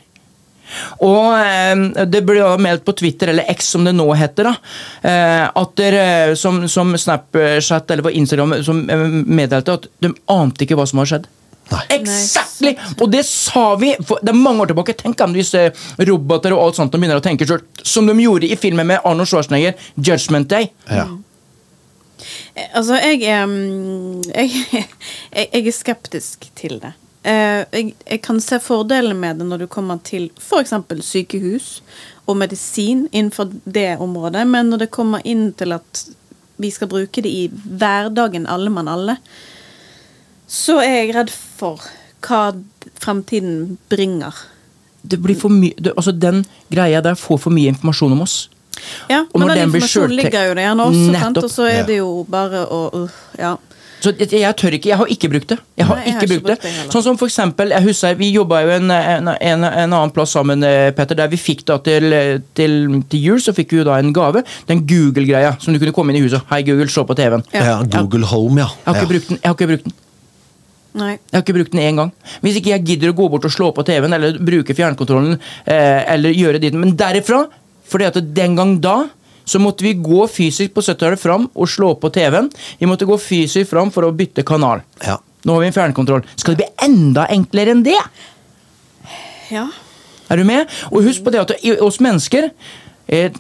[1.04, 4.56] Og eh, det ble meldt på Twitter, eller X som det nå heter, da,
[5.02, 10.68] eh, at dere, som, som Snapchat eller på Instagram som eh, meddelte at de ante
[10.68, 11.32] ikke hva som har skjedd.
[11.72, 11.82] Nei.
[11.98, 12.76] Exactly!
[13.00, 14.96] Og det sa vi for det er mange år tilbake.
[15.00, 17.64] Tenk om disse roboter og alt sånt de begynner å tenke sjøl.
[17.84, 20.72] som de gjorde i filmen med Arnold Schwarzenegger, 'Judgment Day'.
[20.90, 21.08] Ja.
[22.56, 24.52] Eh, Altså, jeg er mm, jeg,
[25.36, 26.94] jeg, jeg er skeptisk til det.
[27.24, 30.74] Eh, jeg, jeg kan se fordelene med det når du kommer til f.eks.
[31.06, 31.82] sykehus
[32.26, 36.06] og medisin innenfor det området, men når det kommer inn til at
[36.62, 39.18] vi skal bruke det i hverdagen, alle mann alle,
[40.52, 41.84] så er jeg redd for
[42.26, 42.52] hva
[43.02, 44.36] fremtiden bringer.
[45.02, 48.44] Det blir for mye, altså Den greia der får for mye informasjon om oss.
[49.10, 51.44] Ja, Og men den den informasjonen ligger jo der gjerne også, sant?
[51.44, 53.58] Og så er det jo bare å uh, Ja.
[54.02, 55.58] Så jeg, jeg tør ikke, jeg har ikke brukt det.
[55.78, 56.72] Jeg har Nei, jeg har ikke ikke brukt det.
[56.74, 56.86] det.
[56.90, 60.34] Sånn som for eksempel, jeg husker Vi jobba jo en, en, en, en annen plass
[60.34, 62.10] sammen, eh, Petter, der vi fikk da til,
[62.58, 62.80] til,
[63.12, 64.42] til jul så fikk vi jo da en gave.
[64.66, 66.42] Den Google-greia som du kunne komme inn i huset.
[66.50, 67.46] Hei, Google, se på TV-en.
[67.54, 67.68] Ja.
[67.68, 68.72] Ja, Google Home, ja.
[68.74, 69.12] Jeg har ikke ja.
[69.14, 69.44] brukt den.
[69.44, 70.01] Jeg har ikke brukt den.
[70.94, 71.14] Nei.
[71.16, 72.10] Jeg har ikke brukt den én gang.
[72.44, 76.02] Hvis ikke jeg gidder å gå bort og slå på TV-en eller bruke fjernkontrollen eh,
[76.12, 76.76] eller gjøre dit.
[76.76, 77.46] Men derifra,
[77.88, 78.98] fordi at den gang da
[79.48, 82.50] så måtte vi gå fysisk på 70-tallet fram og slå på TV-en.
[82.80, 84.84] Vi måtte gå fysisk fram for å bytte kanal.
[85.06, 85.16] Ja.
[85.48, 86.22] Nå har vi en fjernkontroll.
[86.38, 87.98] Skal det bli enda enklere enn det?
[89.52, 89.66] Ja.
[90.32, 90.70] Er du med?
[90.92, 92.52] Og husk på det at i- oss mennesker
[93.08, 93.32] eh,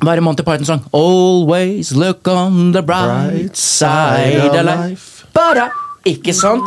[0.00, 0.84] Hva er det Monty Python sang?
[0.96, 5.26] Always look on the bright side of life.
[5.36, 5.66] Bare,
[6.08, 6.64] ikke sant?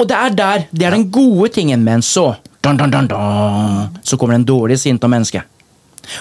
[0.00, 0.66] Og det er der.
[0.72, 3.08] Det er den gode tingen, men så dun, dun, dun,
[4.02, 5.42] Så kommer den dårlige siden av mennesket.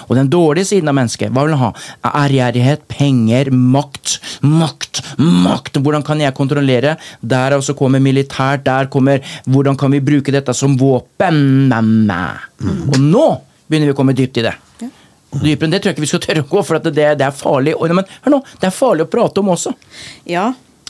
[0.07, 2.11] Og den dårlige siden av mennesket, hva vil han ha?
[2.21, 4.19] Ærgjerrighet, penger, makt.
[4.45, 5.79] Makt, makt!
[5.81, 6.95] Hvordan kan jeg kontrollere?
[7.21, 11.71] Der også kommer militært, der kommer Hvordan kan vi bruke dette som våpen?
[11.71, 13.27] Og nå
[13.67, 14.55] begynner vi å komme dypt i det.
[15.29, 17.35] Dypere enn det tror jeg ikke vi skal tørre å gå, for det, det er
[17.35, 17.75] farlig.
[17.93, 19.75] Men, hør nå, det er farlig å prate om også.
[20.29, 20.47] Ja.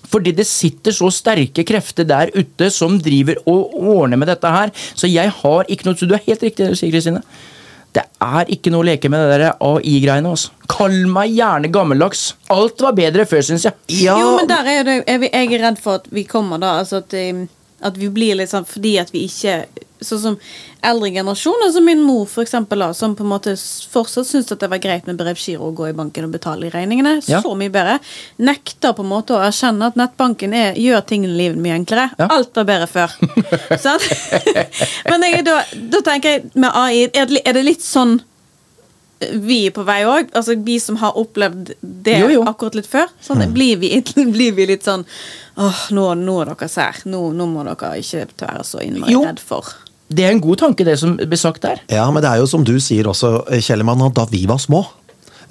[0.09, 4.71] Fordi det sitter så sterke krefter der ute som driver og ordner med dette her.
[4.95, 7.23] Så jeg har ikke noe Så du er helt riktig det du sier, Kristine.
[7.93, 10.29] Det er ikke noe å leke med det der AI-greiene.
[10.29, 10.51] Altså.
[10.69, 12.35] Kall meg gjerne gammeldags.
[12.53, 13.73] Alt var bedre før, syns jeg.
[14.03, 16.61] Ja, Jo, men der er det er vi, Jeg er redd for at vi kommer
[16.61, 17.47] da Altså at, eh,
[17.81, 19.61] at vi blir litt sånn fordi at vi ikke
[19.99, 20.35] Sånn som
[20.79, 23.51] eldre generasjoner, som min mor for eksempel, da, som på en måte
[23.91, 26.71] fortsatt syntes at det var greit med brevgiro og gå i banken og betale i
[26.71, 27.17] regningene.
[27.27, 27.41] Ja.
[27.43, 27.97] Så mye bedre.
[28.39, 32.07] Nekter på en måte å erkjenne at nettbanken er, gjør tingene i livet mye enklere.
[32.15, 32.29] Ja.
[32.31, 33.17] Alt var bedre før.
[35.11, 35.59] Men jeg, da,
[35.97, 38.21] da tenker jeg med AI, er det litt sånn
[39.19, 40.29] vi er på vei òg.
[40.37, 42.43] Altså vi som har opplevd det Jo, jo.
[42.47, 43.09] akkurat litt før.
[43.23, 43.91] Sånn, blir, vi,
[44.35, 45.05] blir vi litt sånn
[45.59, 47.01] Åh, nå, nå er dere sær.
[47.11, 49.25] Nå, nå må dere ikke være så innmari Jo.
[49.27, 49.67] redd for
[50.07, 51.81] Det er en god tanke, det som blir sagt der.
[51.91, 54.85] Ja, men det er jo som du sier også, Kjellemann, at da vi var små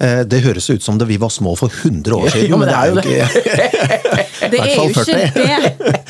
[0.01, 2.67] eh, det høres ut som det vi var små for 100 år siden, Jo, men
[2.67, 5.05] men det er jo ikke Det er jo ikke
[5.85, 6.03] det.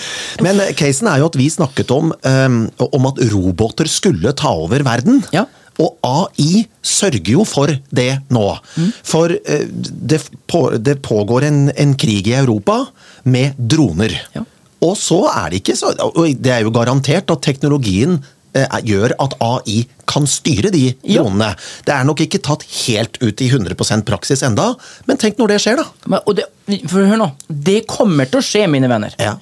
[0.45, 4.86] Men casen er jo at vi snakket om, um, om at roboter skulle ta over
[4.88, 5.19] verden.
[5.36, 5.43] Ja.
[5.79, 8.45] Og AI sørger jo for det nå.
[8.75, 8.89] Mm.
[9.07, 12.81] For eh, det, på, det pågår en, en, krig i Europa
[13.23, 14.15] med droner.
[14.35, 14.43] Ja.
[14.85, 15.91] Og så er det ikke så
[16.39, 18.19] Det er jo garantert at teknologien
[18.55, 21.51] eh, gjør at AI kan styre de dronene.
[21.53, 21.71] Ja.
[21.87, 24.73] Det er nok ikke tatt helt ut i 100 praksis enda,
[25.07, 26.07] men tenk når det skjer, da.
[26.11, 26.47] Men, det,
[26.91, 27.33] for hør nå.
[27.47, 29.15] Det kommer til å skje, mine venner.
[29.19, 29.37] Ja.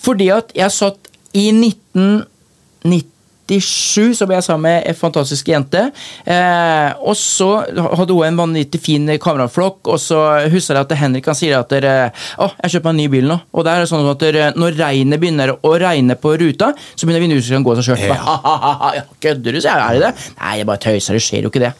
[0.00, 3.14] Fordi at jeg satt i 1990
[3.48, 5.86] 97, som jeg sa med en fantastisk jente.
[6.28, 10.20] Eh, og så hadde hun en vanvittig fin kameraflokk, og så
[10.52, 11.96] husker jeg at Henrik han sier at dere,
[12.38, 13.40] å, jeg kjøper meg en ny bil nå.
[13.56, 17.24] Og det er sånn at dere, når regnet begynner å regne på ruta, så begynner
[17.24, 18.06] vindusene å gå seg sjøl.
[18.18, 19.02] Ja.
[19.22, 19.84] Kødder du, sier jeg.
[19.84, 20.30] Er det det?
[20.38, 21.74] Nei, jeg bare tøyser, det skjer jo ikke det.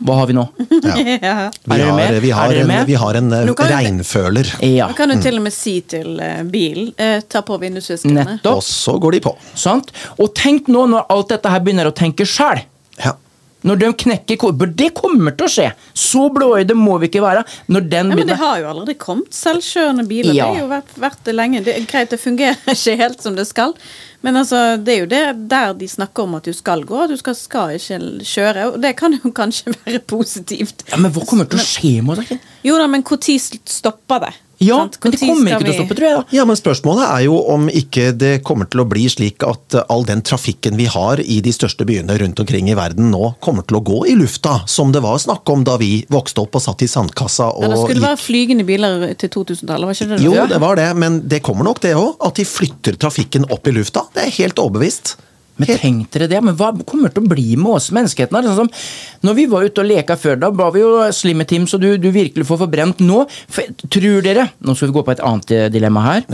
[0.00, 0.46] Hva har vi nå?
[0.58, 0.94] Ja.
[1.20, 1.50] Ja.
[1.64, 2.20] Vi, Er dere har, med?
[2.22, 2.86] vi, Er har dere en, med?
[2.88, 6.42] vi har en vi- regnføler, Ja, Nå kan du til og med si til eh,
[6.48, 8.38] bilen eh, ta på vindusviskerne.
[8.48, 9.34] og så går de på.
[9.54, 9.92] Sant?
[10.18, 12.62] Og tenk nå når alt dette her begynner å tenke sjæl.
[13.66, 15.66] Når de knekker koden det kommer til å skje.
[15.96, 17.42] Så blåøyde må vi ikke være.
[17.68, 20.32] Når den Ja, men det har jo allerede kommet selvkjørende biler.
[20.36, 20.46] Ja.
[20.48, 21.62] Det har jo vært, vært det lenge.
[21.66, 23.74] Det greit, det fungerer ikke helt som det skal.
[24.24, 26.98] Men altså, det er jo det der de snakker om at du skal gå.
[27.04, 28.00] At du skal, skal ikke
[28.32, 28.68] kjøre.
[28.72, 30.86] Og det kan jo kanskje være positivt.
[30.90, 32.32] ja, Men hva kommer til å skje med oss?
[32.66, 34.34] Jo da, men når stopper det?
[34.60, 34.98] Ja, Sant?
[35.00, 36.16] men det kommer ikke til å stoppe, tror jeg.
[36.18, 36.36] da.
[36.36, 39.86] Ja, men Spørsmålet er jo om ikke det kommer til å bli slik at eh,
[39.88, 43.64] all den trafikken vi har i de største byene rundt omkring i verden nå, kommer
[43.64, 46.64] til å gå i lufta, som det var snakk om da vi vokste opp og
[46.66, 50.10] satt i sandkassa og Ja, det skulle gikk være flygende biler til 2000-tallet, var ikke
[50.12, 50.20] det?
[50.20, 50.28] det?
[50.28, 52.12] Jo, det var det, men det kommer nok det òg.
[52.20, 54.04] At de flytter trafikken opp i lufta.
[54.12, 55.16] Det er helt overbevist.
[55.60, 58.38] Men tenk dere det, men hva kommer til å bli med oss menneskeheten?
[58.38, 58.48] her?
[58.48, 58.72] Sånn som,
[59.26, 61.92] når vi var ute og leka før, da var vi jo slimme Tim, så du,
[62.00, 63.22] du virkelig får forbrent nå.
[63.50, 66.26] For, tror dere Nå skal vi gå på et annet eh, dilemma her.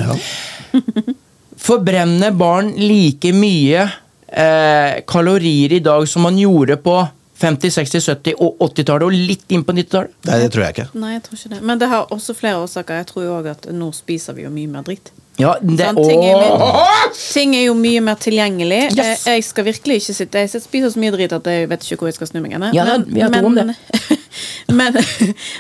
[1.67, 3.87] Forbrenner barn like mye
[4.29, 6.97] eh, kalorier i dag som man gjorde på
[7.37, 10.15] 50-, 60-, 70- og 80-tallet, og litt inn på 90-tallet?
[10.29, 10.87] Nei, det tror jeg ikke.
[10.97, 11.61] Nei, jeg tror ikke det.
[11.69, 13.03] Men det har også flere årsaker.
[13.03, 15.13] Jeg tror jo òg at nå spiser vi jo mye mer dritt.
[15.37, 18.79] Ja, det, sånn, Ting, er mye, ting er jo mye mer tilgjengelig.
[18.97, 19.27] Yes.
[19.29, 21.99] Eh, Jeg skal virkelig ikke sitte Jeg spiser så mye drit at jeg vet ikke
[22.01, 22.65] hvor jeg skal snu meg hen.
[22.77, 23.75] Ja, men,
[24.81, 24.97] men,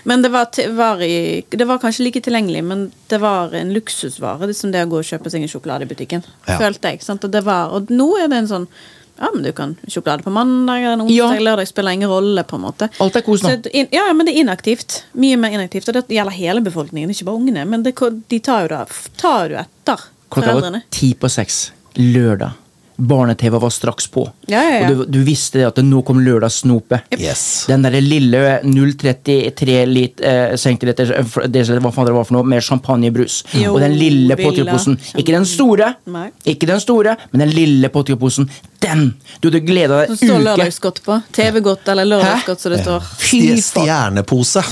[0.08, 4.48] men det, var, var i, det var kanskje like tilgjengelig, men det var en luksusvare.
[4.48, 6.24] Det som det å gå og kjøpe seg en sjokolade i butikken.
[6.48, 6.56] Ja.
[6.60, 7.04] Følte jeg.
[7.04, 7.24] Sant?
[7.28, 8.70] Og, det var, og nå er det en sånn
[9.18, 11.28] ja, men du kan sjokolade på mandag eller en Ja.
[11.28, 12.88] onsdag, lørdag spiller ingen rolle, på en måte.
[13.00, 13.54] Alt er kos nå.
[13.72, 15.02] In, ja, men det er inaktivt.
[15.14, 15.88] Mye mer inaktivt.
[15.88, 17.64] Og det gjelder hele befolkningen, ikke bare ungene.
[17.66, 17.94] Men det,
[18.28, 18.84] de tar jo da,
[19.16, 22.52] tar jo etter Klokka var ti på seks lørdag.
[22.96, 24.22] Barne-TV var straks på.
[24.48, 24.88] Ja, ja, ja.
[24.88, 27.10] Og du, du visste det at nå kom lørdagssnopet.
[27.20, 27.66] Yes.
[27.68, 32.48] Den der lille 0,33 lit, eh, centiliter eh, det, Hva faen det var for noe?
[32.48, 33.42] Med champagnebrus.
[33.52, 34.96] Jo, og den lille potetposen.
[35.20, 36.30] Ikke den store, Nei.
[36.48, 38.48] ikke den store, men den lille potetposen.
[38.86, 39.04] Den!
[39.42, 40.44] Du hadde gleda Så deg står uke.
[40.46, 41.16] lørdagsgodt på.
[41.36, 43.06] TV-godt eller lørdagsgodt, så det står.
[43.20, 44.62] Fy Stje- Stjernepose.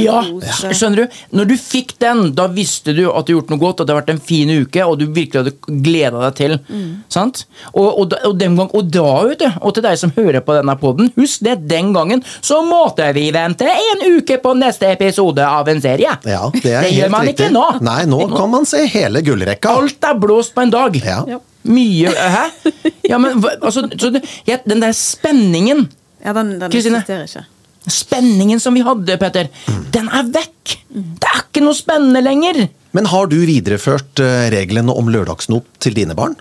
[0.00, 0.22] Ja,
[0.72, 1.18] skjønner du?
[1.36, 4.00] Når du fikk den, da visste du at du gjort noe godt, at det hadde
[4.00, 6.56] vært en fin uke, og du virkelig hadde gleda deg til.
[6.68, 6.88] Mm.
[7.12, 7.44] Sant?
[7.74, 10.56] Og, og, og, den gang, og da, vet du, og til deg som hører på
[10.58, 15.44] denne poden, husk det, den gangen så måtte vi vente en uke på neste episode
[15.44, 16.16] av en serie.
[16.24, 17.46] Ja, det er det helt gjør man riktig.
[17.50, 17.66] ikke nå.
[17.84, 19.76] Nei, nå kan man se hele gullrekka.
[19.78, 20.96] Alt er blåst på en dag.
[21.04, 21.20] Ja.
[21.28, 21.38] Ja.
[21.68, 22.44] Mye Hæ?
[23.08, 24.10] Ja, men altså, så
[24.48, 25.86] ja, Den der spenningen
[26.24, 27.44] Ja, den, den eksisterer ikke.
[27.88, 29.46] Spenningen som vi hadde, Petter,
[29.94, 30.74] den er vekk!
[30.90, 32.66] Det er ikke noe spennende lenger!
[32.96, 36.34] Men har du videreført eh, reglene om lørdagsnop til dine barn?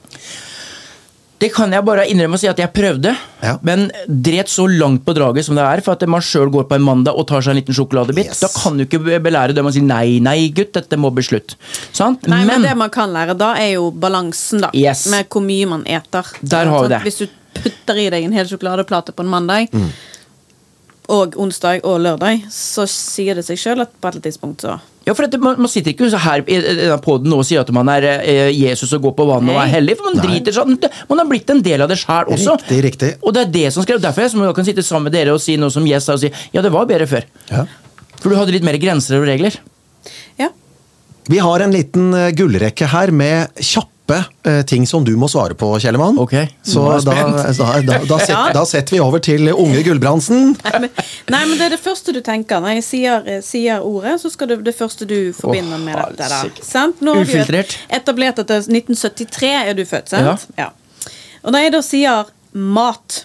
[1.38, 3.12] Det kan jeg bare innrømme og si at jeg prøvde,
[3.44, 3.52] Ja.
[3.62, 6.76] men dret så langt på draget som det er, for at man sjøl går på
[6.80, 8.32] en mandag og tar seg en liten sjokoladebit.
[8.32, 8.40] Yes.
[8.42, 11.54] Da kan du ikke belære dem å si nei, nei, gutt, dette må bli slutt.
[11.94, 12.26] Sant?
[12.28, 14.72] Nei, men, det man kan lære da, er jo balansen, da.
[14.74, 15.06] Yes.
[15.14, 16.26] Med hvor mye man eter.
[16.42, 17.02] Der har vi det.
[17.06, 19.92] Hvis du putter i deg en hel sjokoladeplate på en mandag, Mm.
[21.08, 24.66] Og onsdag og lørdag, så sier det seg sjøl at på et eller annet tidspunkt
[24.66, 27.70] så Ja, for dette, man, man sitter ikke her i denne poden og sier at
[27.72, 29.76] man er eh, Jesus og går på vannet og er Nei.
[29.78, 30.76] hellig, for man driter sånn.
[31.08, 32.58] Man har blitt en del av det sjæl også.
[32.60, 33.12] Riktig, riktig.
[33.24, 35.40] Og det er det som skrev, derfor jeg som kan sitte sammen med dere og
[35.40, 37.28] si noe som Yes og si ja, det var bedre før.
[37.54, 37.64] Ja.
[38.18, 39.56] For du hadde litt mer grenser og regler.
[40.42, 40.52] Ja.
[41.32, 45.56] Vi har en liten eh, gullrekke her med kjappe eh, ting som du må svare
[45.58, 46.18] på, Kjellemann.
[46.22, 48.44] Ok, Så da, da, da, da, set, Ja.
[48.54, 50.54] da setter vi over til unge Gulbrandsen.
[50.64, 50.90] Nei men,
[51.34, 52.62] nei, men det er det første du tenker.
[52.64, 56.02] Når jeg sier, eh, sier ordet, så skal det det første du forbinder oh, med
[56.18, 56.30] dette.
[56.32, 56.66] da.
[56.66, 57.02] Sant?
[57.02, 57.78] Nå har vi Ufiltrert.
[58.00, 60.48] etablert at det er 1973 er du født, sant?
[60.58, 60.72] Ja.
[61.44, 63.24] Og når jeg da sier mat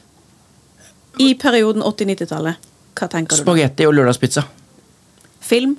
[1.21, 3.43] i perioden 80-90-tallet, hva tenker du?
[3.43, 4.45] Spagetti og lørdagspizza.
[5.43, 5.77] Film?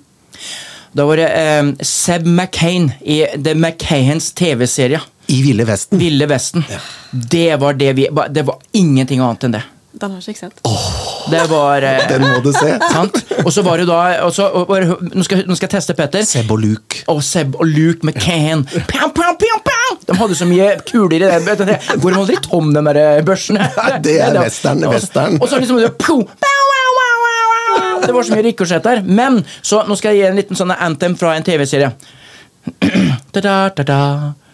[0.93, 5.01] Da var det eh, Seb McCain i The McCains TV-serie.
[5.27, 5.99] I Ville Vesten.
[5.99, 6.63] Ville Vesten.
[7.11, 9.63] Det var det vi Det var ingenting annet enn det.
[9.93, 10.53] Den har ikke sett.
[10.57, 11.31] sett.
[11.31, 12.75] Det var eh, Den må du se.
[12.91, 13.19] Sant?
[13.45, 15.95] Og så var det da og så, og, og, nå, skal, nå skal jeg teste
[15.97, 16.25] Petter.
[16.25, 17.03] Seb og Luke.
[17.13, 18.65] Og Seb og Luke McCain.
[18.89, 19.97] Pow, pow, pow, pow!
[20.09, 21.45] De hadde så mye kuler i den.
[21.45, 23.69] vet du, det Går de aldri tom, de der eh, børsene?
[24.05, 25.37] det er western, western.
[25.41, 26.72] Og så liksom pow, pow,
[28.05, 29.01] Det var så mye rikosjett der.
[29.05, 31.91] Men så, nå skal jeg gi en liten sånn anthem fra en TV-serie.
[33.33, 33.99] Da-da-da-da.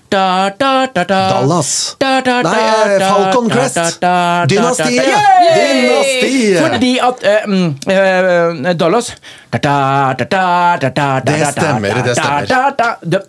[0.09, 1.17] Da, da, da, da.
[1.29, 1.95] Dallas.
[1.99, 4.01] Da, da, da, Nei, Falcon Crest.
[4.49, 5.05] Dynastiet.
[5.53, 6.57] Dynastiet.
[6.63, 9.11] Fordi at eh, mm, eh, Dallas
[9.53, 9.75] da, da,
[10.17, 10.43] da, da,
[10.81, 12.49] da, da, Det stemmer, det stemmer.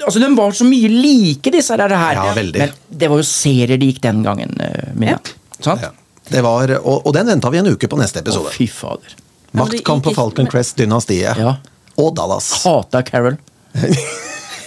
[0.07, 1.97] Altså, De var så mye like, disse her.
[2.17, 2.65] Ja, veldig.
[2.65, 2.73] Men
[3.05, 4.57] det var jo serier de gikk den gangen.
[4.65, 5.21] eh, Mina.
[5.61, 5.85] Sant?
[6.31, 8.49] Det var, og, og den venta vi en uke på neste episode.
[8.49, 9.20] Å, fy fader.
[9.51, 11.39] Maktkamp på Falcon Crest, Dynastiet.
[11.39, 11.57] Ja.
[11.99, 12.53] Og Dallas.
[12.65, 13.37] Hata Carol.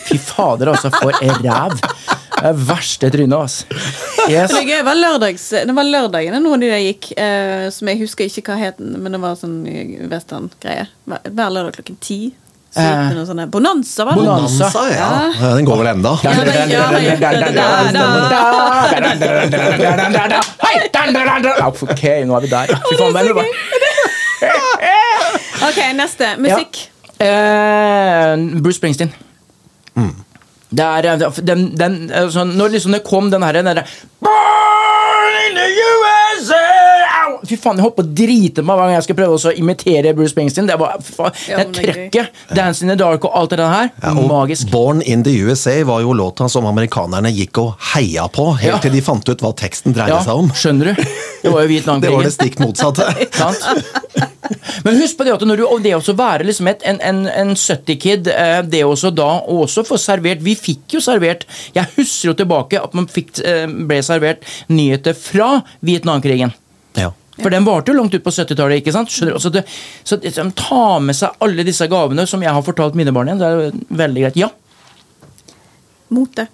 [0.04, 1.78] Fy fader, altså, for ræv.
[2.34, 3.66] Det er verste trynet, altså.
[4.28, 4.52] Yes.
[4.52, 8.00] Det, gøy, var lørdags, det var lørdagen noen av de der gikk, eh, som jeg
[8.02, 9.62] husker ikke hva het, men det var sånn
[10.12, 10.88] western-greie.
[11.08, 12.22] Hver lørdag klokken ti.
[12.74, 14.24] Så gikk det noe sånne Bonanza, var det?
[14.26, 14.68] Bonanza.
[14.90, 15.10] Ja.
[15.38, 15.50] ja.
[15.60, 16.12] Den går vel enda.
[21.86, 22.76] Ok, nå er vi der.
[22.90, 23.93] Fy faen, det er.
[25.70, 26.34] Ok, neste.
[26.44, 26.82] Musikk.
[27.24, 29.14] Eh, Bruce Springsteen.
[30.74, 33.78] Det er eh, den, den, altså, Når liksom det kom den herre den
[34.26, 36.62] Born in the USA
[37.24, 37.36] Au!
[37.46, 40.16] Fy faen, jeg holdt på å drite meg hver gang jeg skulle prøve å imitere
[40.18, 40.66] Bruce Springsteen.
[40.68, 43.70] Det var fy faen, Ja, Det trøkket, Dance in the Dark og alt det der
[43.70, 44.72] her, Ja, magisk.
[44.74, 48.82] Born in the USA var jo låta som amerikanerne gikk og heia på, helt Ja.
[48.88, 50.50] til de fant ut hva teksten dreide Ja, seg om.
[50.58, 51.04] skjønner du?
[51.04, 52.32] Det var jo Det var det Vietnamkrigen.
[52.40, 53.08] stikk motsatte.
[53.38, 53.62] Sant?
[54.86, 57.54] Men husk på det at når du, det også være liksom et, en, en, en
[57.56, 62.32] 70-kid, eh, det også da, og også få servert Vi fikk jo servert Jeg husker
[62.32, 66.54] jo tilbake at man fikk, eh, ble servert nyheter fra Vietnamkrigen.
[67.00, 67.12] Ja.
[67.40, 68.82] For den varte jo langt ut på 70-tallet.
[68.82, 69.12] ikke sant?
[69.12, 69.40] Skjønner?
[69.42, 69.64] Så, det,
[70.06, 73.32] så det, så ta med seg alle disse gavene som jeg har fortalt mine barn
[73.32, 73.42] igjen.
[73.42, 74.42] Det er veldig greit.
[74.44, 74.52] Ja.
[76.14, 76.46] Mote.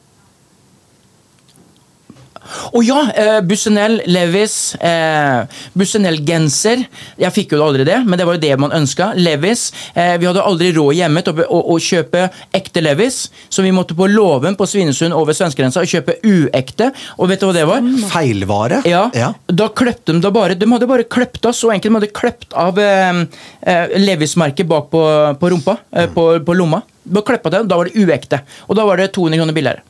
[2.74, 5.46] Og ja, eh, Bussenell, Levis, eh,
[5.78, 6.86] Bussenell-genser.
[7.20, 9.12] Jeg fikk jo aldri det, men det var jo det man ønska.
[9.20, 9.70] Levis.
[9.94, 13.74] Eh, vi hadde aldri råd hjemme til å, å, å kjøpe ekte Levis, så vi
[13.76, 16.92] måtte på låven på Svinesund over svenskegrensa og kjøpe uekte.
[17.18, 17.86] Og vet du hva det var?
[18.14, 18.82] Feilvare.
[18.90, 19.34] Ja, ja.
[19.48, 21.90] da kløpte de da bare De hadde bare kløpt av så enkelt.
[21.90, 23.24] De hadde kløpt av eh,
[23.62, 25.04] eh, Levis-merket bak på,
[25.40, 25.80] på rumpa.
[25.92, 26.82] Eh, på, på lomma.
[27.10, 28.44] Bare kløppa det, da var det uekte.
[28.68, 29.86] Og da var det 200 kroner billigere.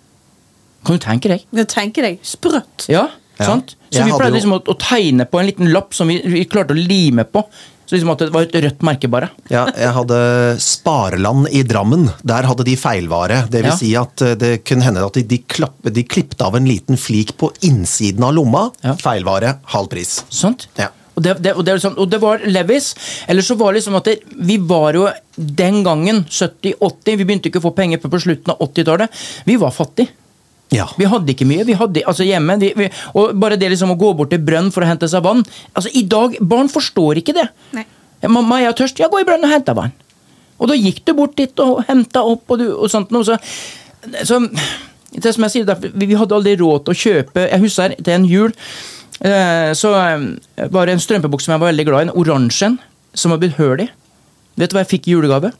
[0.85, 1.45] Kan du tenke deg?
[1.53, 2.87] Jeg tenker deg, sprøtt.
[2.89, 3.07] Ja,
[3.39, 3.45] Ja.
[3.45, 3.75] sant?
[3.89, 6.43] Så Jeg vi pleide liksom å, å tegne på en liten lapp som vi, vi
[6.45, 7.45] klarte å lime på.
[7.89, 9.29] Så liksom at det var et rødt merke, bare.
[9.49, 10.17] Ja, jeg hadde
[10.61, 12.03] Spareland i Drammen.
[12.23, 13.39] Der hadde de feilvare.
[13.49, 13.77] Det vil Ja.
[13.79, 16.97] si at eh, det kunne hende at de, de, klapp, de klippte av en liten
[16.97, 18.67] flik på innsiden av lomma.
[18.85, 18.93] Ja.
[18.99, 20.23] Feilvare, halv pris.
[20.29, 20.67] Sånt?
[20.77, 20.89] Ja.
[21.17, 22.93] Og det, det, og, det, liksom, og det var Levis.
[23.27, 27.49] Eller så var det liksom at det, vi var jo den gangen, 70-80 Vi begynte
[27.49, 29.09] ikke å få penger før på slutten av 80-tallet.
[29.49, 30.13] Vi var fattige.
[30.75, 30.85] Ja.
[30.97, 31.63] Vi hadde ikke mye.
[31.65, 34.69] vi hadde, altså hjemme, vi, vi, og Bare det liksom å gå bort til brønn
[34.73, 35.41] for å hente seg vann
[35.73, 37.47] altså I dag, Barn forstår ikke det.
[37.77, 37.85] Nei.
[38.19, 39.95] 'Mamma, jeg er tørst.' 'Ja, gå i brønnen og hent deg vann.'
[40.59, 43.23] Og da gikk du bort dit og henta opp, og, du, og sånt noe.
[43.23, 43.37] Så,
[44.27, 44.39] så
[45.15, 47.95] det som jeg sier, derfor, vi, vi hadde aldri råd til å kjøpe Jeg husker
[47.97, 48.51] til en jul
[49.25, 52.67] eh, så eh, var det en strømpebukse som jeg var veldig glad i, en oransje
[52.69, 52.77] en,
[53.17, 53.87] som var blitt hull i.
[54.59, 55.53] Vet du hva jeg fikk i julegave?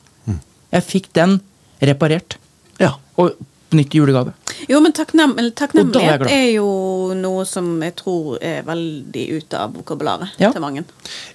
[0.69, 1.39] Jeg fikk den
[1.81, 2.37] reparert.
[2.77, 2.93] ja.
[3.17, 3.39] Og
[3.77, 4.33] nytt julegave.
[4.69, 9.73] Jo, men takknem takknemlighet er er jo noe som jeg tror er veldig ute av
[9.77, 10.51] vokabularet Ja.
[10.51, 10.83] til mange.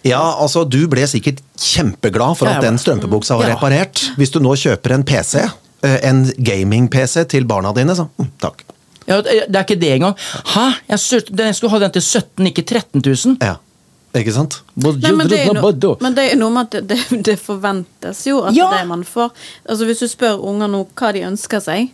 [0.05, 3.55] Ja, altså Du ble sikkert kjempeglad for at den strømpebuksa var Ja.
[3.57, 4.11] reparert.
[4.17, 5.45] Hvis du nå kjøper en PC,
[5.83, 8.63] eh, en gaming-PC til barna dine, så mm, takk.
[9.07, 10.17] Ja, det det er ikke det engang.
[10.45, 10.75] Hæ?
[10.89, 13.37] Jeg, skulle ha den til 17 ikke 13 000.
[13.43, 13.57] Ja,
[14.15, 14.61] ikke sant?
[14.77, 18.27] Nei, men, det er no, men det er noe med at det, det, det forventes
[18.27, 18.71] jo at Ja.
[18.71, 19.31] det man får
[19.69, 21.91] Altså Hvis du spør unger nå hva de ønsker seg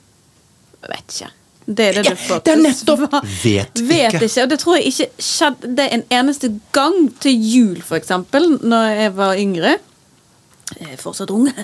[0.89, 1.31] Vet ikke.
[1.71, 3.03] Det er det Ja, du får det er nettopp.
[3.45, 4.25] Vet Vet ikke.
[4.27, 4.43] ikke.
[4.43, 9.13] Og det tror jeg ikke skjedde en eneste gang til jul, for eksempel, når jeg
[9.17, 9.77] var yngre.
[10.81, 11.49] Jeg er fortsatt ung.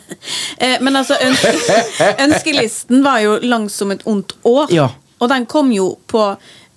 [0.58, 1.50] Eh, Men altså, ønske,
[2.24, 4.70] ønskelisten var jo lang som et ondt år.
[4.72, 4.88] Ja.
[5.20, 6.22] Og den kom jo på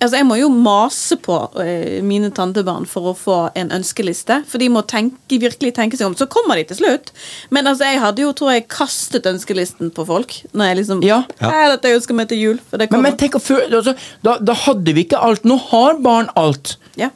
[0.00, 4.40] Altså, Jeg må jo mase på eh, mine tantebarn for å få en ønskeliste.
[4.48, 6.14] For de må tenke, virkelig tenke seg om.
[6.16, 7.10] Så kommer de til slutt.
[7.52, 10.38] Men altså, jeg hadde jo, tror jeg, kastet ønskelisten på folk.
[10.56, 11.20] Når jeg liksom Ja.
[11.42, 12.62] «Hei, dette jeg ønsker meg til jul.
[12.70, 13.10] For det Men, kommer.
[13.10, 15.44] men tenk, å altså, da, da hadde vi ikke alt.
[15.44, 16.76] Nå har barn alt.
[16.96, 17.10] ja.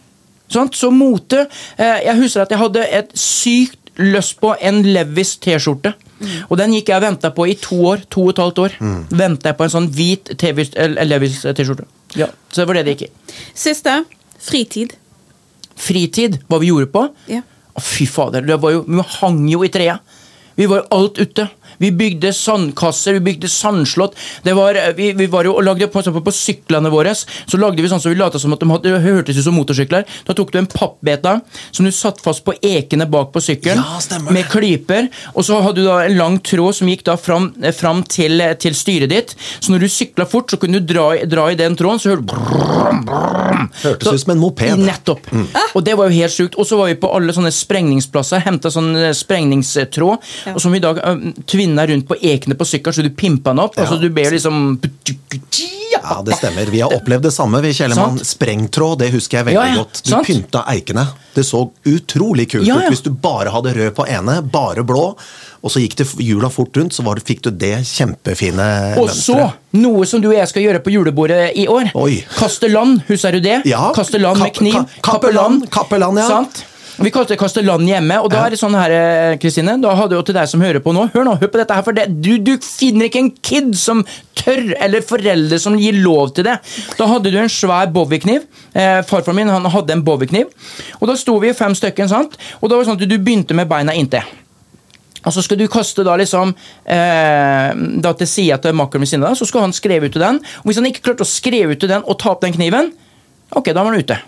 [0.53, 0.77] Sant?
[0.77, 1.47] Så mote
[1.81, 5.95] eh, Jeg husker at jeg hadde et sykt lyst på en Levis T-skjorte.
[6.51, 8.05] Og den gikk jeg og venta på i to år.
[8.13, 8.77] To og et halvt år.
[9.11, 10.67] Venta jeg på en sånn hvit TV
[11.09, 11.87] Levis T-skjorte.
[12.15, 13.35] Ja, Så det var det det gikk i.
[13.59, 13.97] Siste
[14.45, 14.95] fritid.
[15.75, 17.09] Fritid, hva vi gjorde på?
[17.31, 17.41] Ja.
[17.75, 19.99] Å, fy fader, det var jo, vi hang jo i treet.
[20.55, 21.49] Vi var alt ute.
[21.79, 24.15] Vi bygde sandkasser, vi bygde sandslott.
[24.45, 27.83] Det var, vi, vi var jo og lagde på, på, på syklene våre så lagde
[27.83, 30.05] vi sånn så vi lot som at de hadde, hørtes ut som motorsykler.
[30.27, 31.39] Da tok du en pappbeta
[31.71, 35.09] som du satt fast på ekene bak på sykkelen Ja, med klyper.
[35.35, 38.41] Og så hadde du da en lang tråd som gikk da fram, eh, fram til,
[38.61, 39.35] til styret ditt.
[39.61, 42.15] Så når du sykla fort, så kunne du dra, i- dra i den tråden, så
[42.15, 42.35] hørte du
[43.85, 44.79] Hørtes Så- ut som en moped.
[44.79, 45.27] Nettopp.
[45.75, 46.55] Og det var jo helt sjukt.
[46.59, 50.79] Og så var vi på alle sånne sprengningsplasser, henta sånn sprengningstråd, sprengningstråd, og som vi
[50.83, 51.17] da uh,
[51.65, 53.77] tvinna rundt på ekene på sykkelen, så du pimpa den opp.
[53.77, 53.83] Ja.
[53.87, 54.79] Altså du ber liksom
[55.95, 56.67] Ja, det stemmer.
[56.71, 57.61] Vi har opplevd det samme.
[57.65, 58.19] Vi Kjellemann.
[58.25, 59.77] Sprengtråd, det husker jeg veldig Ja, ja.
[59.83, 60.01] godt.
[60.05, 60.27] Du Sant.
[60.27, 61.07] pynta eikene.
[61.35, 65.15] Det så utrolig kult ut hvis du bare hadde rød på ene, bare blå,
[65.65, 69.53] og så gikk det hjula fort rundt, så var, fikk du det kjempefine Og så,
[69.73, 71.91] noe som du og jeg skal gjøre på julebordet i år.
[71.97, 72.21] Oi.
[72.37, 73.63] Kasteland, husker du det?
[73.67, 74.75] Ja, Kasteland med kap- kniv.
[74.75, 76.29] ka- kapellan, kapellan, ja.
[76.29, 76.65] Sant?
[76.95, 80.15] Vi kaster, det kasteland hjemme, og da er det sånn her, eh, Kristine, da hadde
[80.15, 82.07] jo til deg som hører på nå, hør nå, hør på dette her, for det,
[82.23, 84.05] du, du finner ikke en kid som
[84.39, 86.55] tør, eller foreldre som gir lov til det.
[86.99, 88.47] Da hadde du en svær bowiekniv,
[88.79, 90.55] eh, farfar min han hadde en bowiekniv,
[91.01, 93.59] og da sto vi fem stykken, sant, og da var det sånn at du begynte
[93.59, 94.23] med beina inntil.
[95.25, 97.71] Og så skal du kaste da liksom eh,
[98.05, 100.23] da til sida til makkeren ved siden av deg, så skal han skrive ut til
[100.23, 100.41] den.
[100.63, 102.93] Og hvis han ikke klarte å skrive ut til den og ta opp den kniven,
[103.51, 104.21] ok, da var han ute.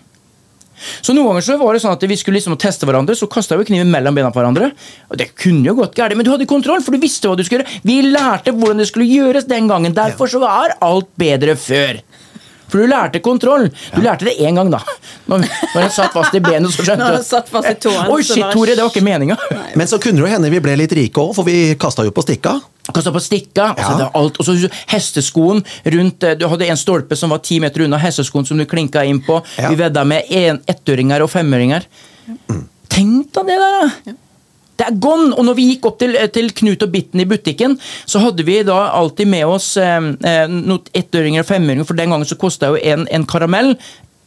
[0.77, 3.59] Så noen ganger så var det sånn at vi skulle liksom teste hverandre, så kasta
[3.59, 4.73] vi kniven mellom bena på hverandre.
[5.11, 7.45] Og det kunne jo gått gærent, men du hadde kontroll, for du visste hva du
[7.47, 7.81] skulle gjøre.
[7.87, 9.97] Vi lærte hvordan det skulle gjøres den gangen.
[9.97, 12.03] Derfor så var alt bedre før.
[12.69, 13.69] For du lærte kontroll.
[13.95, 14.81] Du lærte det én gang, da.
[15.31, 15.45] Når,
[15.75, 18.11] når jeg satt fast i benet, så skjønte Når du jeg satt fast i tåen,
[18.15, 19.37] Oi, så shit, Tore, det var ikke meninga.
[19.79, 22.15] Men så kunne det jo hende vi ble litt rike òg, for vi kasta jo
[22.15, 22.57] på stikka.
[22.91, 23.69] Kasta på stikka.
[23.75, 23.97] Altså, Ja.
[23.99, 24.39] det var alt.
[24.43, 25.65] Og så hesteskoen
[25.97, 29.03] rundt eh, Du hadde en stolpe som var ti meter unna hesteskoen som du klinka
[29.07, 29.41] inn på.
[29.59, 29.71] Ja.
[29.71, 31.87] Vi vedda med en, ettøringer og femøringer.
[32.89, 34.17] Tenk deg det der, da!
[34.77, 35.33] Det er gone!
[35.35, 38.59] Og når vi gikk opp til, til Knut og Bitten i butikken, så hadde vi
[38.67, 42.73] da alltid med oss eh, noen noe ettøringer og femøringer, for den gangen så kosta
[42.75, 43.75] jo en, en karamell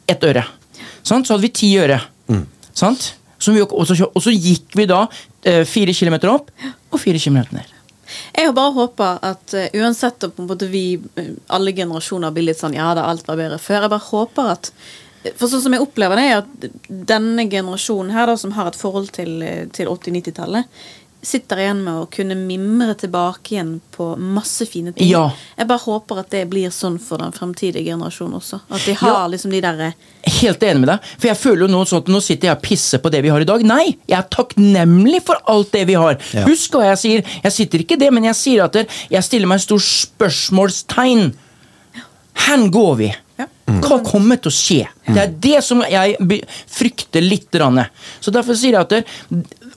[0.09, 0.45] ett øre.
[1.05, 1.23] Sånn?
[1.25, 2.01] Så hadde vi ti øre.
[2.73, 3.13] Sant?
[3.39, 5.05] Så vi, og, så, og så gikk vi da
[5.47, 6.49] eh, fire kilometer opp
[6.89, 7.75] og fire kilometer ned.
[8.33, 12.73] Jeg har bare håpa at uh, uansett om vi, eh, alle generasjoner, blir litt sånn
[12.73, 14.71] ja da, alt var bedre før, jeg bare håper at
[15.35, 16.69] For sånn som jeg opplever det, er at
[17.09, 20.65] denne generasjonen her, da, som har et forhold til, eh, til 80-90-tallet,
[21.21, 25.09] sitter igjen med å kunne mimre tilbake igjen på masse fine ting.
[25.09, 25.25] Ja.
[25.57, 28.61] Jeg bare håper at det blir sånn for den fremtidige generasjonen også.
[28.71, 29.27] At de har Ja.
[29.27, 29.93] liksom de derre
[30.39, 30.99] Helt enig med deg.
[31.19, 33.29] For jeg føler jo nå sånn at nå sitter jeg og pisser på det vi
[33.35, 33.61] har i dag.
[33.67, 36.15] Nei, jeg er takknemlig for alt det vi har.
[36.33, 36.45] Ja.
[36.45, 37.23] Husk hva jeg sier.
[37.43, 38.75] Jeg sitter ikke det, men jeg sier at
[39.11, 41.33] jeg stiller meg et stort spørsmålstegn.
[42.47, 43.15] Hen går vi?
[43.69, 43.79] Ja.
[43.85, 44.83] Hva kommer til å skje?
[45.07, 47.55] Det er det som jeg frykter litt.
[48.19, 49.01] Så derfor sier jeg at det,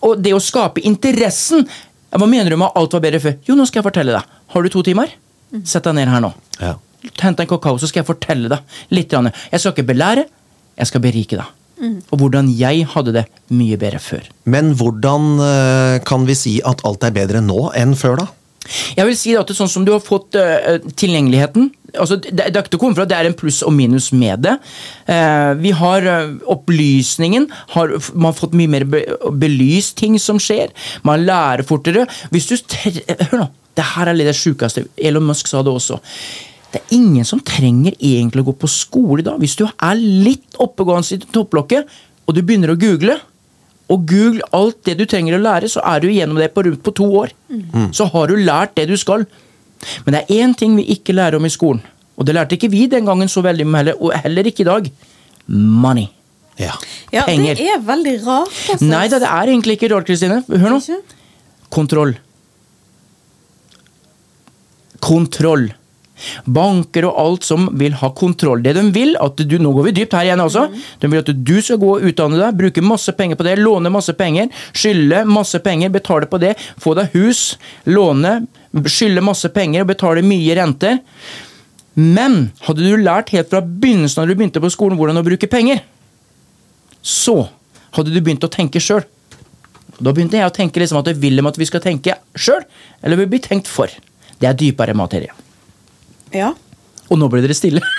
[0.03, 1.67] og det å skape interessen
[2.13, 3.39] Hva mener du med alt var bedre før?
[3.49, 4.35] Jo, nå skal jeg fortelle deg.
[4.53, 5.15] Har du to timer?
[5.65, 6.29] Sett deg ned her nå.
[6.61, 6.75] Ja.
[7.23, 9.15] Hent en kakao, så skal jeg fortelle deg litt.
[9.17, 10.27] Jeg skal ikke belære,
[10.77, 11.59] jeg skal berike deg.
[12.13, 14.29] Og hvordan jeg hadde det mye bedre før.
[14.45, 18.29] Men hvordan eh, kan vi si at alt er bedre nå enn før, da?
[18.95, 22.33] Jeg vil si at det er sånn som du har fått eh, tilgjengeligheten altså det,
[22.37, 24.55] det er ikke til å komme fra, det er en pluss og minus med det.
[25.11, 27.49] Eh, vi har eh, opplysningen.
[27.75, 29.03] Har, man har fått mye mer be,
[29.43, 30.73] belyst ting som skjer.
[31.09, 32.07] Man lærer fortere.
[32.33, 33.51] Hvis du tre- Hør nå.
[33.73, 34.87] Det her er litt det sjukeste.
[35.01, 35.97] Elon Musk sa det også.
[36.73, 39.39] Det er ingen som trenger egentlig å gå på skole i dag.
[39.41, 41.89] Hvis du er litt oppegående i topplokket,
[42.29, 43.17] og du begynner å google,
[43.93, 46.81] og google alt det du trenger å lære, så er du igjennom det på rundt
[46.85, 47.33] på to år.
[47.97, 49.25] Så har du lært det du skal.
[50.05, 51.83] Men det er én ting vi ikke lærer om i skolen,
[52.17, 54.71] og det lærte ikke vi den gangen så veldig mye heller, og heller ikke i
[54.71, 54.91] dag.
[55.49, 56.09] Money.
[56.61, 56.75] Ja.
[57.13, 57.57] Ja, Penger.
[57.57, 58.57] det er veldig rart.
[58.75, 58.87] Altså.
[58.87, 60.43] Nei da, det er egentlig ikke rart, Kristine.
[60.49, 60.99] Hør nå.
[61.73, 62.17] Kontroll.
[65.03, 65.71] Kontroll.
[66.47, 68.63] Banker og alt som vil ha kontroll.
[68.63, 70.69] Det de vil, at du, nå går vi dypt her igjen også,
[71.03, 73.91] de vil at du skal gå og utdanne deg, bruke masse penger på det, låne
[73.91, 77.57] masse penger, skylde masse penger, betale på det, få deg hus,
[77.91, 78.43] låne,
[78.89, 81.01] skylde masse penger og betale mye renter.
[81.95, 85.49] Men hadde du lært helt fra begynnelsen når du begynte på skolen hvordan å bruke
[85.53, 85.83] penger,
[87.05, 87.35] så
[87.97, 89.05] hadde du begynt å tenke sjøl.
[90.03, 92.65] Da begynte jeg å tenke liksom at jeg vil dem at vi skal tenke sjøl,
[93.05, 93.93] eller vi blir tenkt for.
[94.41, 95.35] Det er dypere materie.
[96.33, 96.55] Ja.
[97.13, 97.83] Og nå ble dere stille.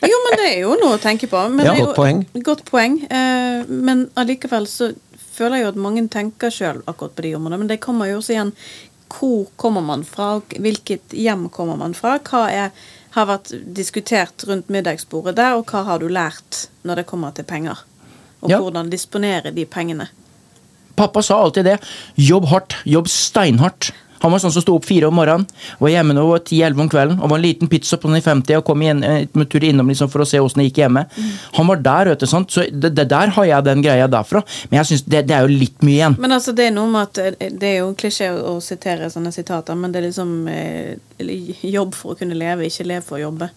[0.00, 1.38] Jo, men det er jo noe å tenke på.
[1.52, 2.20] Men Ja, det er godt jo- poeng.
[2.46, 2.94] Godt poeng.
[3.12, 4.88] Eh, men allikevel så
[5.36, 7.58] føler jeg jo at mange tenker sjøl akkurat på de områdene.
[7.62, 8.50] Men det kommer jo også igjen
[9.10, 10.40] Hvor kommer man fra?
[10.58, 12.18] Hvilket hjem kommer man fra?
[12.18, 12.70] Hva er,
[13.16, 17.44] har vært diskutert rundt middagsbordet der, og hva har du lært når det kommer til
[17.44, 17.82] penger?
[18.42, 18.58] Og Ja.
[18.60, 20.08] hvordan disponere de pengene.
[20.96, 21.78] Pappa sa alltid det.
[22.16, 22.76] Jobb hardt.
[22.84, 23.92] Jobb steinhardt.
[24.20, 25.46] Han var sånn som sto opp fire om morgenen,
[25.80, 28.60] var hjemme nå 10-11 om kvelden, og var en liten pizza på den i 50
[28.60, 31.06] og kom igjen en med tur innom liksom for å se åssen det gikk hjemme.
[31.56, 32.52] Han var der, vet du, sant?
[32.52, 34.42] så det, det der har jeg den greia derfra.
[34.68, 36.18] Men jeg synes det, det er jo litt mye igjen.
[36.20, 39.08] Men altså, det er noe med at eh, Det er jo en klisjé å, sitere
[39.12, 43.18] sånne sitater, men det er liksom eh, jobb for å kunne leve, ikke lev for
[43.18, 43.50] å jobbe.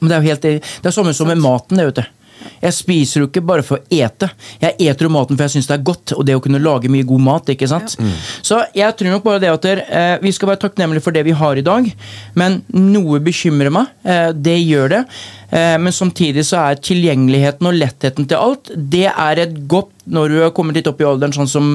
[0.00, 2.19] Men det er jo helt Det er samme som med maten, det, vet du.
[2.60, 4.30] Jeg spiser jo ikke bare for å ete.
[4.62, 6.90] Jeg eter jo maten for jeg syns det er godt, og det å kunne lage
[6.92, 7.52] mye god mat.
[7.54, 7.96] ikke sant?
[8.42, 11.36] Så jeg tror nok bare det at eh, vi skal være takknemlige for det vi
[11.36, 11.90] har i dag,
[12.38, 13.92] men noe bekymrer meg.
[14.04, 15.04] Eh, det gjør det.
[15.50, 20.28] Eh, men samtidig så er tilgjengeligheten og lettheten til alt, det er et godt når
[20.30, 21.72] du har kommet litt opp i alderen, sånn som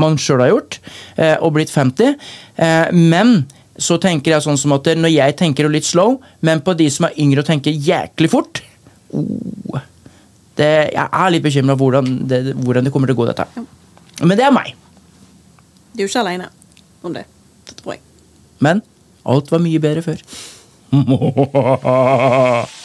[0.00, 0.78] man sjøl har gjort,
[1.16, 2.16] eh, og blitt 50.
[2.56, 3.44] Eh, men
[3.78, 7.08] så tenker jeg sånn som at når jeg tenker litt slow, men på de som
[7.08, 8.60] er yngre og tenker jæklig fort
[9.16, 9.80] oh,
[10.62, 13.48] det, Jeg er litt bekymra for hvordan det, hvordan det kommer til å gå, dette
[13.58, 13.64] Ja.
[14.22, 14.74] Men det er meg.
[15.92, 16.48] Du er jo ikke aleine
[17.02, 17.24] om det.
[17.66, 18.02] Det tror jeg.
[18.62, 18.82] Men
[19.26, 20.22] alt var mye bedre før.